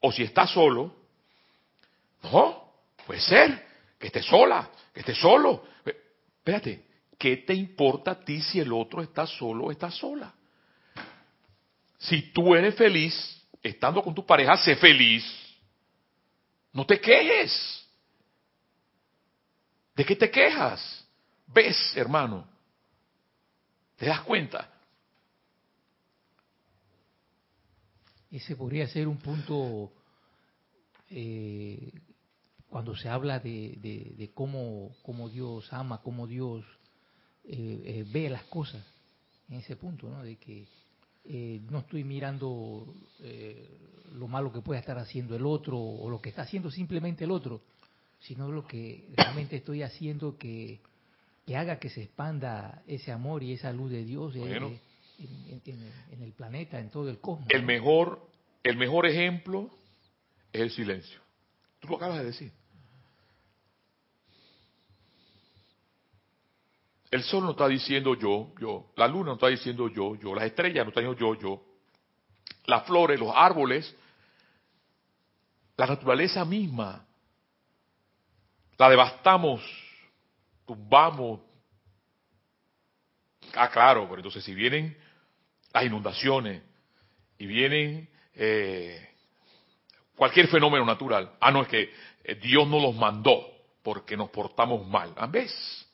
O 0.00 0.12
si 0.12 0.22
estás 0.22 0.50
solo, 0.50 0.94
no, 2.22 2.72
puede 3.04 3.20
ser 3.20 3.66
que 3.98 4.06
estés 4.06 4.26
sola, 4.26 4.70
que 4.92 5.00
estés 5.00 5.18
solo. 5.18 5.66
Espérate, 5.84 6.84
¿qué 7.18 7.38
te 7.38 7.54
importa 7.54 8.12
a 8.12 8.24
ti 8.24 8.40
si 8.40 8.60
el 8.60 8.72
otro 8.72 9.02
está 9.02 9.26
solo 9.26 9.64
o 9.64 9.70
está 9.72 9.90
sola? 9.90 10.32
Si 11.98 12.30
tú 12.30 12.54
eres 12.54 12.76
feliz 12.76 13.42
estando 13.62 14.02
con 14.02 14.14
tu 14.14 14.24
pareja, 14.24 14.56
sé 14.58 14.76
feliz. 14.76 15.24
No 16.76 16.84
te 16.84 17.00
quejes. 17.00 17.88
¿De 19.94 20.04
qué 20.04 20.14
te 20.14 20.30
quejas? 20.30 21.08
¿Ves, 21.46 21.74
hermano? 21.96 22.46
¿Te 23.96 24.04
das 24.04 24.20
cuenta? 24.20 24.70
Ese 28.30 28.54
podría 28.56 28.86
ser 28.88 29.08
un 29.08 29.16
punto 29.16 29.90
eh, 31.08 31.94
cuando 32.68 32.94
se 32.94 33.08
habla 33.08 33.38
de, 33.38 34.30
cómo, 34.34 34.92
Dios 35.32 35.72
ama, 35.72 36.02
cómo 36.02 36.26
Dios 36.26 36.62
eh, 37.44 37.54
eh, 37.86 38.04
ve 38.06 38.28
las 38.28 38.44
cosas, 38.44 38.84
en 39.48 39.60
ese 39.60 39.76
punto, 39.76 40.10
¿no? 40.10 40.22
De 40.22 40.36
que 40.36 40.68
no 41.28 41.78
estoy 41.80 42.04
mirando 42.04 42.86
lo 44.14 44.28
malo 44.28 44.52
que 44.52 44.60
pueda 44.60 44.80
estar 44.80 44.98
haciendo 44.98 45.36
el 45.36 45.46
otro 45.46 45.78
o 45.78 46.08
lo 46.08 46.20
que 46.20 46.30
está 46.30 46.42
haciendo 46.42 46.70
simplemente 46.70 47.24
el 47.24 47.30
otro, 47.30 47.62
sino 48.20 48.50
lo 48.50 48.66
que 48.66 49.08
realmente 49.16 49.56
estoy 49.56 49.82
haciendo 49.82 50.36
que, 50.36 50.80
haga 51.54 51.78
que 51.78 51.90
se 51.90 52.02
expanda 52.02 52.82
ese 52.86 53.12
amor 53.12 53.42
y 53.42 53.52
esa 53.52 53.72
luz 53.72 53.90
de 53.90 54.04
Dios 54.04 54.34
en, 54.36 54.80
el 56.22 56.32
planeta, 56.32 56.78
en 56.78 56.90
todo 56.90 57.08
el 57.08 57.18
cosmos. 57.18 57.48
El 57.50 57.64
mejor, 57.64 58.26
el 58.62 58.76
mejor 58.76 59.06
ejemplo 59.06 59.70
es 60.52 60.60
el 60.62 60.70
silencio. 60.70 61.20
Tú 61.80 61.88
lo 61.88 61.96
acabas 61.96 62.18
de 62.18 62.24
decir. 62.26 62.52
El 67.16 67.22
sol 67.22 67.44
no 67.44 67.52
está 67.52 67.66
diciendo 67.66 68.14
yo, 68.14 68.52
yo. 68.60 68.92
La 68.94 69.08
luna 69.08 69.28
no 69.28 69.34
está 69.34 69.46
diciendo 69.46 69.88
yo, 69.88 70.16
yo. 70.16 70.34
Las 70.34 70.44
estrellas 70.44 70.84
no 70.84 70.90
están 70.90 71.04
diciendo 71.04 71.34
yo, 71.34 71.40
yo. 71.40 71.62
Las 72.66 72.84
flores, 72.84 73.18
los 73.18 73.32
árboles, 73.34 73.96
la 75.78 75.86
naturaleza 75.86 76.44
misma 76.44 77.06
la 78.76 78.90
devastamos, 78.90 79.62
tumbamos. 80.66 81.40
Ah, 83.54 83.70
claro, 83.70 84.02
pero 84.02 84.16
entonces 84.16 84.44
si 84.44 84.52
vienen 84.54 84.94
las 85.72 85.84
inundaciones 85.84 86.62
y 87.38 87.46
vienen 87.46 88.10
eh, 88.34 89.08
cualquier 90.14 90.48
fenómeno 90.48 90.84
natural, 90.84 91.32
ah, 91.40 91.50
no, 91.50 91.62
es 91.62 91.68
que 91.68 91.90
eh, 92.24 92.34
Dios 92.34 92.68
no 92.68 92.78
los 92.78 92.94
mandó 92.94 93.40
porque 93.82 94.18
nos 94.18 94.28
portamos 94.28 94.86
mal. 94.86 95.14
¿A 95.16 95.26
¿Ves? 95.26 95.85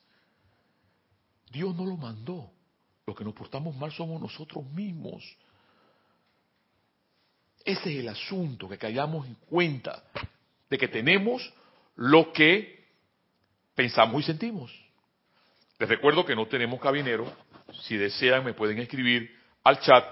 Dios 1.53 1.75
no 1.75 1.85
lo 1.85 1.95
mandó. 1.95 2.51
Los 3.05 3.15
que 3.15 3.23
nos 3.23 3.33
portamos 3.33 3.75
mal 3.75 3.91
somos 3.91 4.19
nosotros 4.19 4.65
mismos. 4.71 5.23
Ese 7.63 7.93
es 7.93 7.99
el 7.99 8.09
asunto, 8.09 8.67
que 8.67 8.77
caigamos 8.77 9.27
en 9.27 9.35
cuenta 9.35 10.03
de 10.69 10.77
que 10.77 10.87
tenemos 10.87 11.53
lo 11.95 12.33
que 12.33 12.83
pensamos 13.75 14.21
y 14.21 14.25
sentimos. 14.25 14.73
Les 15.79 15.87
recuerdo 15.87 16.25
que 16.25 16.35
no 16.35 16.47
tenemos 16.47 16.81
cabinero. 16.81 17.31
Si 17.83 17.95
desean, 17.95 18.43
me 18.43 18.53
pueden 18.53 18.79
escribir 18.79 19.33
al 19.63 19.79
chat 19.79 20.03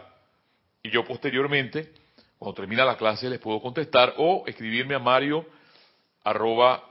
y 0.84 0.92
yo 0.92 1.06
posteriormente, 1.06 1.92
cuando 2.38 2.56
termina 2.56 2.86
la 2.86 2.98
clase, 2.98 3.30
les 3.30 3.40
puedo 3.40 3.62
contestar 3.62 4.14
o 4.18 4.44
escribirme 4.48 4.96
a 4.96 5.00
mario 5.00 5.46
arroba 6.24 6.84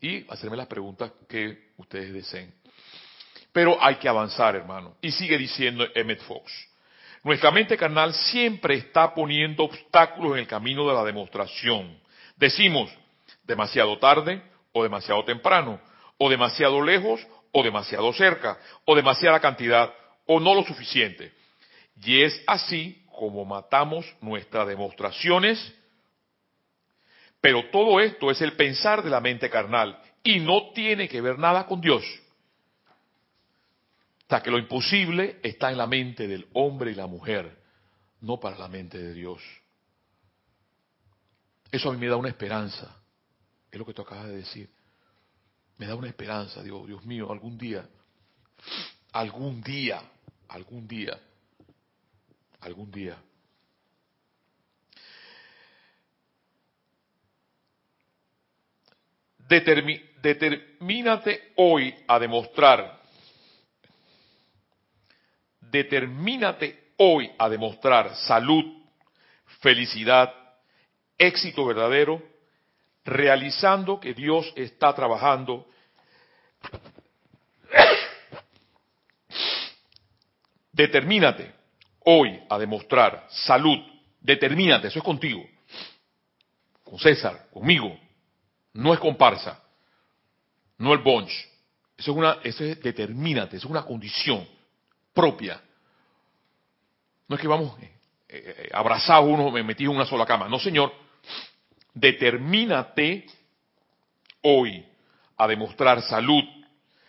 y 0.00 0.30
hacerme 0.30 0.56
las 0.56 0.66
preguntas 0.66 1.12
que 1.28 1.70
ustedes 1.76 2.12
deseen. 2.12 2.59
Pero 3.52 3.76
hay 3.82 3.96
que 3.96 4.08
avanzar, 4.08 4.54
hermano. 4.56 4.96
Y 5.00 5.10
sigue 5.10 5.36
diciendo 5.38 5.86
Emmett 5.94 6.22
Fox. 6.22 6.52
Nuestra 7.22 7.50
mente 7.50 7.76
carnal 7.76 8.14
siempre 8.14 8.76
está 8.76 9.14
poniendo 9.14 9.64
obstáculos 9.64 10.32
en 10.32 10.38
el 10.38 10.46
camino 10.46 10.88
de 10.88 10.94
la 10.94 11.04
demostración. 11.04 11.98
Decimos, 12.36 12.90
demasiado 13.44 13.98
tarde 13.98 14.42
o 14.72 14.82
demasiado 14.82 15.24
temprano, 15.24 15.80
o 16.16 16.30
demasiado 16.30 16.80
lejos 16.82 17.26
o 17.52 17.62
demasiado 17.62 18.12
cerca, 18.12 18.58
o 18.84 18.94
demasiada 18.94 19.40
cantidad 19.40 19.92
o 20.26 20.38
no 20.38 20.54
lo 20.54 20.62
suficiente. 20.62 21.32
Y 22.02 22.22
es 22.22 22.42
así 22.46 23.04
como 23.10 23.44
matamos 23.44 24.06
nuestras 24.20 24.66
demostraciones, 24.68 25.74
pero 27.40 27.68
todo 27.70 28.00
esto 28.00 28.30
es 28.30 28.40
el 28.40 28.52
pensar 28.52 29.02
de 29.02 29.10
la 29.10 29.20
mente 29.20 29.50
carnal 29.50 29.98
y 30.22 30.40
no 30.40 30.70
tiene 30.72 31.08
que 31.08 31.20
ver 31.20 31.38
nada 31.38 31.66
con 31.66 31.80
Dios. 31.80 32.04
O 34.30 34.32
sea 34.32 34.44
que 34.44 34.50
lo 34.52 34.58
imposible 34.58 35.40
está 35.42 35.72
en 35.72 35.76
la 35.76 35.88
mente 35.88 36.28
del 36.28 36.46
hombre 36.52 36.92
y 36.92 36.94
la 36.94 37.08
mujer, 37.08 37.64
no 38.20 38.38
para 38.38 38.56
la 38.56 38.68
mente 38.68 38.96
de 38.96 39.12
Dios. 39.12 39.42
Eso 41.72 41.88
a 41.88 41.92
mí 41.92 41.98
me 41.98 42.06
da 42.06 42.14
una 42.14 42.28
esperanza. 42.28 42.96
Es 43.72 43.76
lo 43.76 43.84
que 43.84 43.92
tú 43.92 44.02
acabas 44.02 44.28
de 44.28 44.36
decir. 44.36 44.70
Me 45.78 45.86
da 45.86 45.96
una 45.96 46.06
esperanza, 46.06 46.62
Dios, 46.62 46.86
Dios 46.86 47.04
mío, 47.04 47.32
algún 47.32 47.58
día, 47.58 47.88
algún 49.10 49.60
día, 49.62 50.00
algún 50.46 50.86
día, 50.86 51.18
algún 52.60 52.88
día. 52.92 53.20
determínate 60.22 61.54
hoy 61.56 61.92
a 62.06 62.20
demostrar, 62.20 62.99
determínate 65.70 66.92
hoy 66.96 67.30
a 67.38 67.48
demostrar 67.48 68.14
salud, 68.14 68.64
felicidad, 69.60 70.32
éxito 71.16 71.64
verdadero, 71.64 72.22
realizando 73.04 73.98
que 74.00 74.14
Dios 74.14 74.52
está 74.56 74.94
trabajando. 74.94 75.66
Determínate 80.72 81.54
hoy 82.04 82.40
a 82.48 82.58
demostrar 82.58 83.26
salud. 83.30 83.78
Determínate, 84.20 84.88
eso 84.88 84.98
es 84.98 85.04
contigo. 85.04 85.42
Con 86.84 86.98
César, 86.98 87.48
conmigo. 87.52 87.98
No 88.72 88.92
es 88.92 89.00
comparsa. 89.00 89.62
No 90.78 90.92
el 90.92 91.00
bunch. 91.00 91.32
Eso 91.96 92.12
es 92.12 92.16
una, 92.16 92.38
eso 92.42 92.64
es 92.64 92.80
determínate, 92.80 93.56
eso 93.56 93.66
es 93.66 93.70
una 93.70 93.84
condición 93.84 94.46
propia. 95.12 95.60
No 97.28 97.36
es 97.36 97.42
que 97.42 97.48
vamos 97.48 97.78
eh, 97.80 97.92
eh, 98.28 98.70
abrazados 98.72 99.28
uno, 99.28 99.50
metidos 99.50 99.92
en 99.92 99.96
una 99.96 100.06
sola 100.06 100.26
cama. 100.26 100.48
No, 100.48 100.58
señor. 100.58 100.92
Determínate 101.94 103.26
hoy 104.42 104.84
a 105.36 105.46
demostrar 105.46 106.02
salud, 106.02 106.44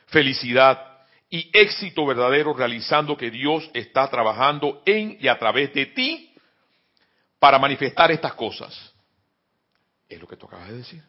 felicidad 0.07 0.91
y 1.29 1.49
éxito 1.53 2.05
verdadero 2.05 2.53
realizando 2.53 3.15
que 3.15 3.31
Dios 3.31 3.69
está 3.73 4.09
trabajando 4.09 4.81
en 4.85 5.17
y 5.19 5.27
a 5.27 5.37
través 5.37 5.73
de 5.73 5.85
ti 5.87 6.33
para 7.39 7.57
manifestar 7.57 8.11
estas 8.11 8.33
cosas. 8.33 8.93
Es 10.09 10.19
lo 10.19 10.27
que 10.27 10.35
tú 10.35 10.45
acabas 10.45 10.69
de 10.69 10.77
decir. 10.77 11.03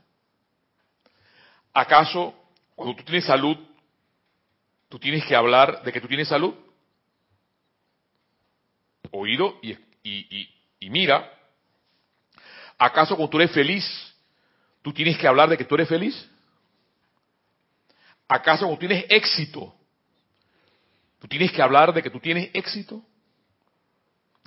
¿Acaso 1.72 2.34
cuando 2.74 2.94
tú 2.96 3.02
tienes 3.02 3.24
salud, 3.24 3.56
tú 4.88 4.98
tienes 4.98 5.24
que 5.24 5.34
hablar 5.34 5.82
de 5.82 5.92
que 5.92 6.00
tú 6.00 6.08
tienes 6.08 6.28
salud? 6.28 6.54
Oído 9.12 9.58
y, 9.62 10.90
mira. 10.90 11.30
¿Acaso 12.78 13.14
cuando 13.14 13.30
tú 13.30 13.38
eres 13.38 13.52
feliz, 13.52 13.84
tú 14.82 14.92
tienes 14.92 15.16
que 15.16 15.28
hablar 15.28 15.48
de 15.48 15.56
que 15.56 15.64
tú 15.64 15.76
eres 15.76 15.88
feliz? 15.88 16.28
¿Acaso 18.26 18.64
cuando 18.64 18.78
tienes 18.80 19.04
éxito, 19.08 19.72
tú 21.20 21.28
tienes 21.28 21.52
que 21.52 21.62
hablar 21.62 21.94
de 21.94 22.02
que 22.02 22.10
tú 22.10 22.18
tienes 22.18 22.50
éxito? 22.52 23.04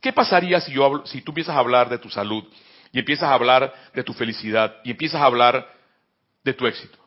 ¿Qué 0.01 0.11
pasaría 0.11 0.59
si, 0.59 0.73
yo 0.73 1.05
si 1.05 1.21
tú 1.21 1.31
empiezas 1.31 1.55
a 1.55 1.59
hablar 1.59 1.87
de 1.87 1.97
tu 1.97 2.09
salud 2.09 2.43
y 2.91 2.99
empiezas 2.99 3.29
a 3.29 3.33
hablar 3.33 3.73
de 3.93 4.03
tu 4.03 4.13
felicidad 4.13 4.75
y 4.83 4.91
empiezas 4.91 5.21
a 5.21 5.25
hablar 5.25 5.71
de 6.43 6.53
tu 6.53 6.67
éxito? 6.67 6.97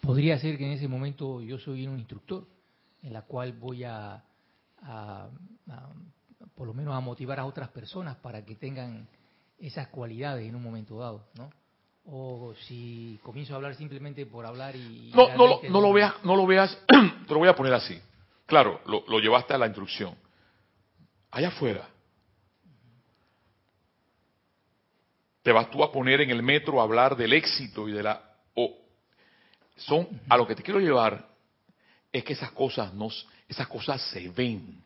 Podría 0.00 0.38
ser 0.38 0.56
que 0.56 0.64
en 0.64 0.72
ese 0.72 0.88
momento 0.88 1.42
yo 1.42 1.58
soy 1.58 1.86
un 1.86 1.98
instructor, 1.98 2.46
en 3.06 3.12
la 3.12 3.22
cual 3.22 3.52
voy 3.52 3.84
a, 3.84 4.20
por 6.56 6.66
lo 6.66 6.74
menos 6.74 6.92
a 6.92 7.00
motivar 7.00 7.38
a 7.38 7.46
otras 7.46 7.68
personas 7.68 8.16
para 8.16 8.44
que 8.44 8.56
tengan 8.56 9.08
esas 9.60 9.86
cualidades 9.88 10.48
en 10.48 10.56
un 10.56 10.62
momento 10.62 10.98
dado, 10.98 11.28
¿no? 11.34 11.50
O 12.08 12.52
si 12.66 13.18
comienzo 13.22 13.52
a 13.52 13.56
hablar 13.56 13.76
simplemente 13.76 14.26
por 14.26 14.44
hablar 14.44 14.74
y... 14.74 15.12
No, 15.14 15.28
no, 15.36 15.46
lo, 15.46 15.60
no 15.70 15.80
lo 15.80 15.92
veas, 15.92 16.14
no 16.24 16.34
lo 16.34 16.46
veas, 16.46 16.76
te 16.86 17.32
lo 17.32 17.38
voy 17.38 17.48
a 17.48 17.54
poner 17.54 17.74
así. 17.74 17.96
Claro, 18.44 18.80
lo, 18.86 19.04
lo 19.06 19.20
llevaste 19.20 19.54
a 19.54 19.58
la 19.58 19.66
instrucción. 19.66 20.16
Allá 21.30 21.48
afuera. 21.48 21.88
Te 25.42 25.52
vas 25.52 25.70
tú 25.70 25.82
a 25.84 25.92
poner 25.92 26.22
en 26.22 26.30
el 26.30 26.42
metro 26.42 26.80
a 26.80 26.84
hablar 26.84 27.16
del 27.16 27.32
éxito 27.32 27.88
y 27.88 27.92
de 27.92 28.02
la 28.02 28.22
son 29.76 30.08
a 30.28 30.36
lo 30.38 30.46
que 30.46 30.54
te 30.54 30.62
quiero 30.62 30.80
llevar 30.80 31.35
es 32.12 32.24
que 32.24 32.32
esas 32.32 32.52
cosas 32.52 32.92
no, 32.94 33.08
esas 33.48 33.68
cosas 33.68 34.02
se 34.10 34.28
ven. 34.28 34.82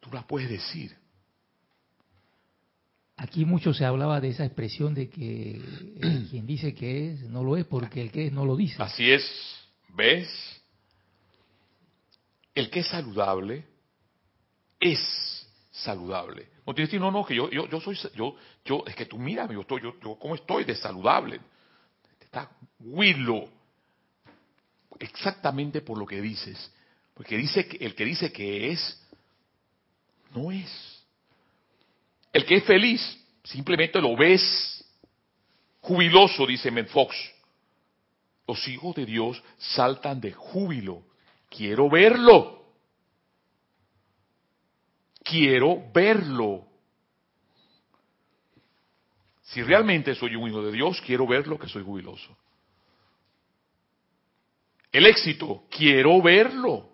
Tú 0.00 0.10
las 0.12 0.24
puedes 0.24 0.48
decir. 0.48 0.96
Aquí 3.16 3.44
mucho 3.44 3.72
se 3.72 3.84
hablaba 3.84 4.20
de 4.20 4.30
esa 4.30 4.44
expresión 4.44 4.94
de 4.94 5.08
que 5.08 5.60
quien 6.30 6.46
dice 6.46 6.74
que 6.74 7.12
es 7.12 7.20
no 7.22 7.44
lo 7.44 7.56
es 7.56 7.64
porque 7.66 8.00
el 8.00 8.10
que 8.10 8.26
es 8.26 8.32
no 8.32 8.44
lo 8.44 8.56
dice. 8.56 8.82
Así 8.82 9.10
es, 9.10 9.24
¿ves? 9.90 10.28
El 12.54 12.68
que 12.70 12.80
es 12.80 12.88
saludable 12.88 13.64
es 14.80 15.46
saludable. 15.70 16.48
No 16.66 16.74
tienes 16.74 16.90
que 16.90 16.96
decir, 16.96 17.00
no, 17.00 17.10
no, 17.10 17.24
que 17.24 17.34
yo, 17.34 17.50
yo, 17.50 17.68
yo 17.68 17.80
soy, 17.80 17.98
yo, 18.14 18.36
yo, 18.64 18.84
es 18.86 18.94
que 18.94 19.06
tú 19.06 19.18
mírame, 19.18 19.54
yo 19.54 19.60
estoy, 19.62 19.82
yo, 19.82 19.94
yo 20.00 20.18
cómo 20.18 20.34
estoy 20.34 20.64
de 20.64 20.74
saludable 20.74 21.40
está 22.32 22.50
Willow. 22.80 23.48
Exactamente 24.98 25.80
por 25.80 25.98
lo 25.98 26.06
que 26.06 26.20
dices. 26.20 26.70
Porque 27.14 27.36
dice 27.36 27.66
que 27.66 27.84
el 27.84 27.94
que 27.94 28.04
dice 28.04 28.32
que 28.32 28.70
es, 28.70 29.02
no 30.34 30.50
es. 30.50 31.04
El 32.32 32.46
que 32.46 32.56
es 32.56 32.64
feliz, 32.64 33.00
simplemente 33.44 34.00
lo 34.00 34.16
ves 34.16 34.84
jubiloso, 35.80 36.46
dice 36.46 36.70
Fox. 36.84 37.14
Los 38.46 38.66
hijos 38.68 38.94
de 38.96 39.06
Dios 39.06 39.42
saltan 39.58 40.20
de 40.20 40.32
júbilo. 40.32 41.02
Quiero 41.48 41.88
verlo. 41.90 42.62
Quiero 45.22 45.90
verlo. 45.92 46.66
Si 49.42 49.62
realmente 49.62 50.14
soy 50.14 50.34
un 50.34 50.48
hijo 50.48 50.62
de 50.62 50.72
Dios, 50.72 51.00
quiero 51.04 51.26
verlo 51.26 51.58
que 51.58 51.68
soy 51.68 51.82
jubiloso. 51.82 52.36
El 54.92 55.06
éxito, 55.06 55.64
quiero 55.70 56.20
verlo. 56.20 56.90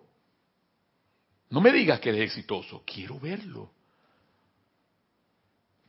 No 1.49 1.59
me 1.59 1.71
digas 1.71 1.99
que 1.99 2.09
eres 2.09 2.21
exitoso, 2.21 2.83
quiero 2.85 3.19
verlo. 3.19 3.71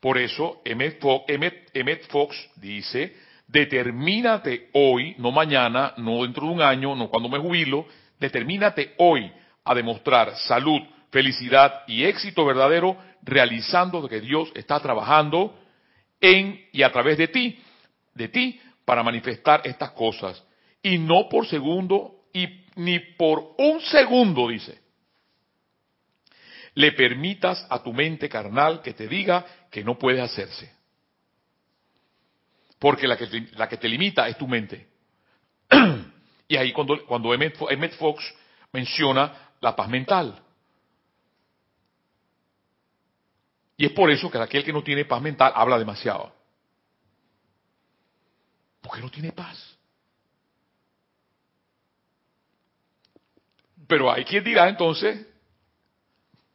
Por 0.00 0.18
eso 0.18 0.60
Emmett 0.64 2.08
Fox, 2.08 2.50
dice, 2.56 3.14
determínate 3.46 4.70
hoy, 4.72 5.14
no 5.18 5.30
mañana, 5.30 5.94
no 5.98 6.22
dentro 6.22 6.46
de 6.46 6.52
un 6.54 6.62
año, 6.62 6.96
no 6.96 7.08
cuando 7.08 7.28
me 7.28 7.38
jubilo, 7.38 7.86
determínate 8.18 8.94
hoy 8.98 9.30
a 9.64 9.74
demostrar 9.74 10.34
salud, 10.36 10.80
felicidad 11.10 11.82
y 11.86 12.04
éxito 12.04 12.44
verdadero 12.46 12.96
realizando 13.22 14.08
que 14.08 14.20
Dios 14.20 14.50
está 14.54 14.80
trabajando 14.80 15.58
en 16.20 16.66
y 16.72 16.82
a 16.82 16.90
través 16.90 17.18
de 17.18 17.28
ti, 17.28 17.58
de 18.14 18.28
ti, 18.28 18.60
para 18.86 19.02
manifestar 19.02 19.60
estas 19.64 19.90
cosas. 19.90 20.42
Y 20.82 20.98
no 20.98 21.28
por 21.28 21.46
segundo 21.46 22.24
y 22.32 22.64
ni 22.76 22.98
por 22.98 23.54
un 23.58 23.80
segundo, 23.80 24.48
dice, 24.48 24.80
le 26.74 26.92
permitas 26.92 27.66
a 27.68 27.82
tu 27.82 27.92
mente 27.92 28.28
carnal 28.28 28.80
que 28.82 28.94
te 28.94 29.08
diga 29.08 29.44
que 29.70 29.84
no 29.84 29.98
puede 29.98 30.20
hacerse. 30.20 30.72
Porque 32.78 33.06
la 33.06 33.16
que, 33.16 33.48
la 33.52 33.68
que 33.68 33.76
te 33.76 33.88
limita 33.88 34.26
es 34.28 34.38
tu 34.38 34.48
mente. 34.48 34.88
y 36.48 36.56
ahí 36.56 36.72
cuando, 36.72 37.04
cuando 37.06 37.34
Emmett 37.34 37.96
Fox 37.96 38.34
menciona 38.72 39.50
la 39.60 39.76
paz 39.76 39.88
mental. 39.88 40.42
Y 43.76 43.86
es 43.86 43.92
por 43.92 44.10
eso 44.10 44.30
que 44.30 44.38
aquel 44.38 44.64
que 44.64 44.72
no 44.72 44.82
tiene 44.82 45.04
paz 45.04 45.20
mental 45.20 45.52
habla 45.54 45.78
demasiado. 45.78 46.32
Porque 48.80 49.00
no 49.00 49.10
tiene 49.10 49.32
paz. 49.32 49.78
Pero 53.90 54.08
hay 54.08 54.24
quien 54.24 54.44
dirá 54.44 54.68
entonces, 54.68 55.26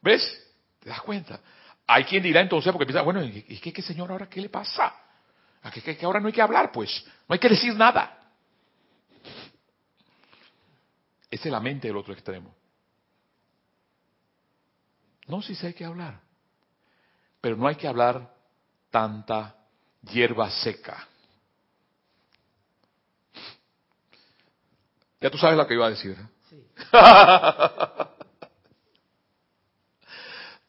¿ves? 0.01 0.23
¿Te 0.79 0.87
das 0.87 1.01
cuenta? 1.01 1.41
Hay 1.85 2.05
quien 2.05 2.23
dirá 2.23 2.39
entonces, 2.39 2.71
porque 2.71 2.85
piensa, 2.85 3.01
bueno, 3.01 3.21
¿y 3.21 3.59
qué, 3.59 3.81
señor 3.81 4.09
ahora 4.09 4.29
qué 4.29 4.39
le 4.39 4.47
pasa? 4.47 4.95
¿A 5.61 5.69
qué, 5.69 5.97
que 5.97 6.05
ahora 6.05 6.21
no 6.21 6.27
hay 6.27 6.33
que 6.33 6.41
hablar, 6.41 6.71
pues? 6.71 7.05
No 7.27 7.33
hay 7.33 7.39
que 7.39 7.49
decir 7.49 7.75
nada. 7.75 8.17
Esa 11.29 11.49
es 11.49 11.51
la 11.51 11.59
mente 11.59 11.89
del 11.89 11.97
otro 11.97 12.13
extremo. 12.13 12.55
No, 15.27 15.41
si 15.41 15.55
se 15.55 15.67
hay 15.67 15.73
que 15.73 15.83
hablar. 15.83 16.21
Pero 17.41 17.57
no 17.57 17.67
hay 17.67 17.75
que 17.75 17.89
hablar 17.89 18.33
tanta 18.89 19.57
hierba 20.03 20.49
seca. 20.51 21.05
Ya 25.19 25.29
tú 25.29 25.37
sabes 25.37 25.57
lo 25.57 25.67
que 25.67 25.73
iba 25.73 25.87
a 25.87 25.89
decir. 25.89 26.15
Sí. 26.15 26.34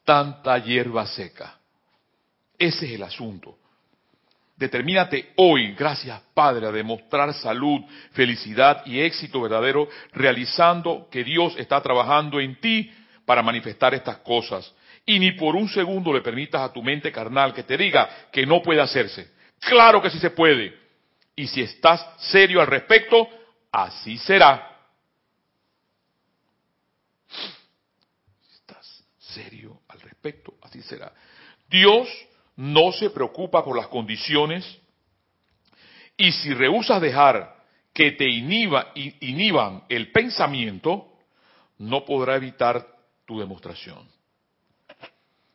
tanta 0.05 0.57
hierba 0.59 1.05
seca. 1.05 1.57
Ese 2.57 2.85
es 2.85 2.93
el 2.93 3.03
asunto. 3.03 3.57
Determínate 4.55 5.33
hoy, 5.35 5.73
gracias 5.73 6.19
Padre, 6.33 6.65
a 6.65 6.71
demostrar 6.71 7.33
salud, 7.33 7.81
felicidad 8.13 8.83
y 8.85 8.99
éxito 9.01 9.41
verdadero, 9.41 9.87
realizando 10.13 11.07
que 11.11 11.23
Dios 11.23 11.55
está 11.57 11.79
trabajando 11.81 12.39
en 12.39 12.59
ti 12.59 12.91
para 13.25 13.43
manifestar 13.43 13.93
estas 13.93 14.17
cosas 14.17 14.73
y 15.05 15.19
ni 15.19 15.31
por 15.31 15.55
un 15.55 15.69
segundo 15.69 16.11
le 16.11 16.21
permitas 16.21 16.61
a 16.61 16.73
tu 16.73 16.83
mente 16.83 17.11
carnal 17.11 17.53
que 17.53 17.63
te 17.63 17.77
diga 17.77 18.27
que 18.31 18.45
no 18.45 18.61
puede 18.61 18.81
hacerse. 18.81 19.31
Claro 19.59 20.01
que 20.01 20.09
sí 20.09 20.19
se 20.19 20.31
puede. 20.31 20.77
Y 21.35 21.47
si 21.47 21.61
estás 21.61 22.05
serio 22.17 22.59
al 22.59 22.67
respecto, 22.67 23.27
así 23.71 24.17
será. 24.17 24.75
Si 27.29 28.53
estás 28.53 29.05
serio 29.17 29.79
al 29.87 30.01
respecto, 30.27 30.53
así 30.61 30.81
será. 30.81 31.13
Dios 31.69 32.07
no 32.55 32.91
se 32.91 33.09
preocupa 33.09 33.63
por 33.63 33.75
las 33.75 33.87
condiciones 33.87 34.79
y 36.17 36.31
si 36.31 36.53
rehusas 36.53 37.01
dejar 37.01 37.55
que 37.93 38.11
te 38.11 38.27
inhiba, 38.27 38.91
inhiban 38.95 39.83
el 39.89 40.11
pensamiento, 40.11 41.07
no 41.77 42.05
podrá 42.05 42.35
evitar 42.35 42.85
tu 43.25 43.39
demostración. 43.39 44.07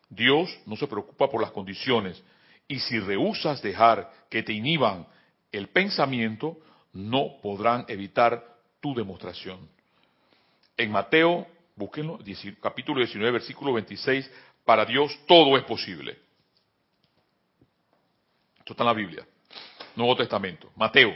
Dios 0.08 0.50
no 0.66 0.76
se 0.76 0.86
preocupa 0.86 1.28
por 1.28 1.40
las 1.40 1.50
condiciones 1.50 2.22
y 2.68 2.78
si 2.80 3.00
rehusas 3.00 3.62
dejar 3.62 4.10
que 4.28 4.42
te 4.42 4.52
inhiban 4.52 5.06
el 5.50 5.68
pensamiento, 5.68 6.58
no 6.92 7.38
podrán 7.42 7.84
evitar 7.88 8.44
tu 8.80 8.94
demostración. 8.94 9.68
En 10.76 10.90
Mateo, 10.90 11.46
búsquenlo, 11.76 12.18
capítulo 12.60 12.98
19, 12.98 13.32
versículo 13.32 13.72
26, 13.72 14.30
para 14.64 14.84
Dios 14.84 15.18
todo 15.26 15.56
es 15.56 15.64
posible. 15.64 16.18
Esto 18.58 18.74
está 18.74 18.84
en 18.84 18.88
la 18.88 18.94
Biblia, 18.94 19.26
Nuevo 19.96 20.16
Testamento, 20.16 20.70
Mateo. 20.76 21.12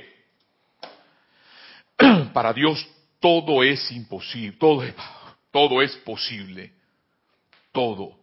Para 2.33 2.53
Dios 2.53 2.87
todo 3.21 3.63
es 3.63 3.91
imposible, 3.93 4.57
todo 4.59 4.83
es, 4.83 4.95
todo 5.51 5.81
es 5.81 5.97
posible, 5.99 6.73
todo. 7.73 8.19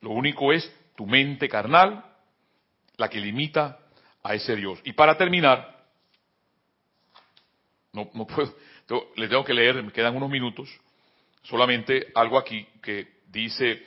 Lo 0.00 0.10
único 0.10 0.52
es 0.52 0.70
tu 0.96 1.06
mente 1.06 1.48
carnal 1.48 2.04
la 2.96 3.08
que 3.08 3.20
limita 3.20 3.78
a 4.22 4.34
ese 4.34 4.56
Dios. 4.56 4.80
Y 4.84 4.92
para 4.92 5.16
terminar, 5.16 5.86
no, 7.92 8.10
no 8.12 8.26
puedo, 8.26 8.54
le 9.16 9.28
tengo 9.28 9.44
que 9.44 9.54
leer, 9.54 9.82
me 9.82 9.92
quedan 9.92 10.16
unos 10.16 10.28
minutos, 10.28 10.68
solamente 11.42 12.08
algo 12.14 12.36
aquí 12.36 12.66
que 12.82 13.20
dice 13.28 13.84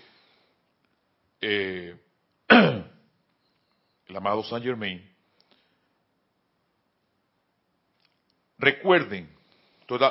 eh, 1.42 1.96
el 2.50 4.16
amado 4.16 4.44
Saint 4.44 4.64
Germain. 4.64 5.10
Recuerden, 8.60 9.28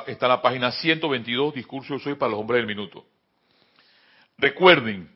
está 0.07 0.25
en 0.25 0.29
la 0.29 0.41
página 0.41 0.71
122, 0.71 1.53
discurso 1.53 1.97
soy 1.99 2.15
para 2.15 2.31
los 2.31 2.41
hombres 2.41 2.59
del 2.59 2.67
minuto. 2.67 3.05
Recuerden, 4.37 5.09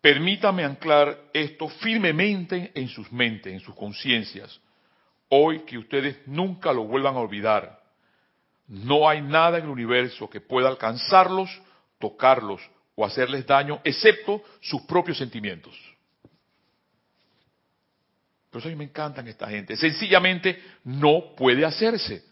permítame 0.00 0.62
anclar 0.62 1.18
esto 1.32 1.68
firmemente 1.68 2.70
en 2.74 2.88
sus 2.88 3.10
mentes, 3.10 3.52
en 3.52 3.60
sus 3.60 3.74
conciencias, 3.74 4.60
hoy 5.28 5.60
que 5.60 5.76
ustedes 5.76 6.18
nunca 6.26 6.72
lo 6.72 6.84
vuelvan 6.84 7.16
a 7.16 7.20
olvidar. 7.20 7.82
No 8.68 9.08
hay 9.08 9.22
nada 9.22 9.58
en 9.58 9.64
el 9.64 9.70
universo 9.70 10.30
que 10.30 10.40
pueda 10.40 10.68
alcanzarlos, 10.68 11.50
tocarlos 11.98 12.60
o 12.96 13.04
hacerles 13.04 13.46
daño, 13.46 13.80
excepto 13.84 14.42
sus 14.60 14.82
propios 14.82 15.18
sentimientos. 15.18 15.74
Por 18.50 18.60
eso 18.60 18.68
a 18.68 18.70
mí 18.70 18.76
me 18.76 18.84
encantan 18.84 19.28
esta 19.28 19.48
gente. 19.48 19.76
Sencillamente 19.76 20.60
no 20.84 21.34
puede 21.36 21.64
hacerse. 21.64 22.24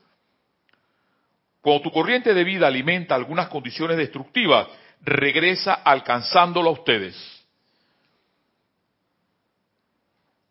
Cuando 1.60 1.82
tu 1.82 1.90
corriente 1.90 2.32
de 2.32 2.44
vida 2.44 2.66
alimenta 2.66 3.14
algunas 3.14 3.48
condiciones 3.48 3.98
destructivas, 3.98 4.66
regresa 5.02 5.74
alcanzándolo 5.74 6.70
a 6.70 6.72
ustedes. 6.72 7.14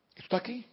Esto 0.09 0.22
está 0.22 0.38
aquí. 0.38 0.66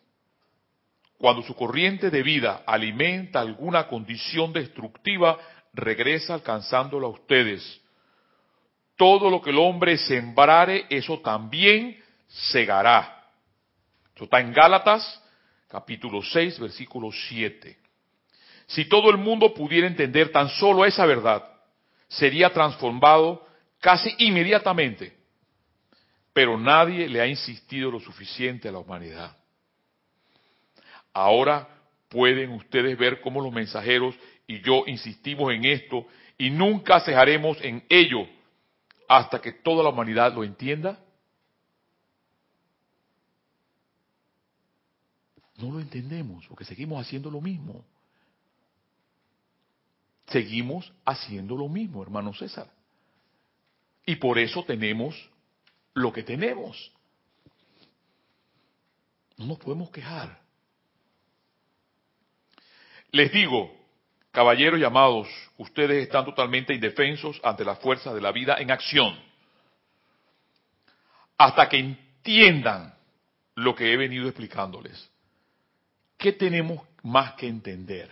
Cuando 1.17 1.43
su 1.43 1.55
corriente 1.55 2.11
de 2.11 2.23
vida 2.23 2.63
alimenta 2.67 3.41
alguna 3.41 3.87
condición 3.87 4.53
destructiva, 4.53 5.39
regresa 5.73 6.35
alcanzándolo 6.35 7.07
a 7.07 7.11
ustedes. 7.11 7.81
Todo 9.01 9.31
lo 9.31 9.41
que 9.41 9.49
el 9.49 9.59
hombre 9.59 9.97
sembrare, 9.97 10.85
eso 10.91 11.21
también 11.21 11.99
segará. 12.29 13.31
Esto 14.09 14.25
está 14.25 14.41
en 14.41 14.53
Gálatas, 14.53 15.25
capítulo 15.69 16.23
6, 16.23 16.61
versículo 16.61 17.11
7. 17.11 17.79
Si 18.67 18.85
todo 18.91 19.09
el 19.09 19.17
mundo 19.17 19.55
pudiera 19.55 19.87
entender 19.87 20.31
tan 20.31 20.51
solo 20.51 20.85
esa 20.85 21.07
verdad, 21.07 21.43
sería 22.09 22.51
transformado 22.51 23.47
casi 23.81 24.15
inmediatamente. 24.19 25.17
Pero 26.35 26.59
nadie 26.59 27.09
le 27.09 27.23
ha 27.23 27.27
insistido 27.27 27.91
lo 27.91 28.01
suficiente 28.01 28.69
a 28.69 28.73
la 28.73 28.81
humanidad. 28.81 29.35
Ahora 31.15 31.67
pueden 32.11 32.51
ustedes 32.51 32.99
ver 32.99 33.23
cómo 33.23 33.41
los 33.41 33.51
mensajeros 33.51 34.15
y 34.47 34.61
yo 34.61 34.85
insistimos 34.87 35.55
en 35.55 35.65
esto 35.65 36.07
y 36.37 36.51
nunca 36.51 37.01
cejaremos 37.01 37.57
en 37.63 37.83
ello 37.89 38.29
hasta 39.11 39.41
que 39.41 39.51
toda 39.51 39.83
la 39.83 39.89
humanidad 39.89 40.33
lo 40.33 40.45
entienda. 40.45 40.97
No 45.57 45.73
lo 45.73 45.81
entendemos 45.81 46.47
porque 46.47 46.65
seguimos 46.65 47.05
haciendo 47.05 47.29
lo 47.29 47.41
mismo. 47.41 47.85
Seguimos 50.29 50.93
haciendo 51.05 51.57
lo 51.57 51.69
mismo, 51.69 52.05
hermano 52.05 52.33
César. 52.33 52.71
Y 54.07 54.15
por 54.15 54.39
eso 54.39 54.63
tenemos 54.63 55.17
lo 55.93 56.13
que 56.13 56.23
tenemos. 56.23 56.93
No 59.39 59.47
nos 59.47 59.59
podemos 59.59 59.91
quejar. 59.91 60.41
Les 63.11 63.33
digo, 63.33 63.77
caballeros 64.31 64.81
llamados, 64.81 65.29
ustedes 65.59 66.03
están 66.03 66.25
totalmente 66.25 66.75
indefensos 66.75 67.41
ante 67.43 67.65
la 67.65 67.77
fuerza 67.77 68.15
de 68.15 68.21
la 68.21 68.33
vida 68.33 68.57
en 68.59 68.71
acción. 68.71 69.19
Hasta 71.37 71.69
que 71.69 71.79
entiendan 71.79 72.95
lo 73.55 73.75
que 73.75 73.93
he 73.93 73.97
venido 73.97 74.29
explicándoles. 74.29 75.11
¿Qué 76.17 76.33
tenemos 76.33 76.87
más 77.03 77.35
que 77.35 77.49
entender? 77.49 78.11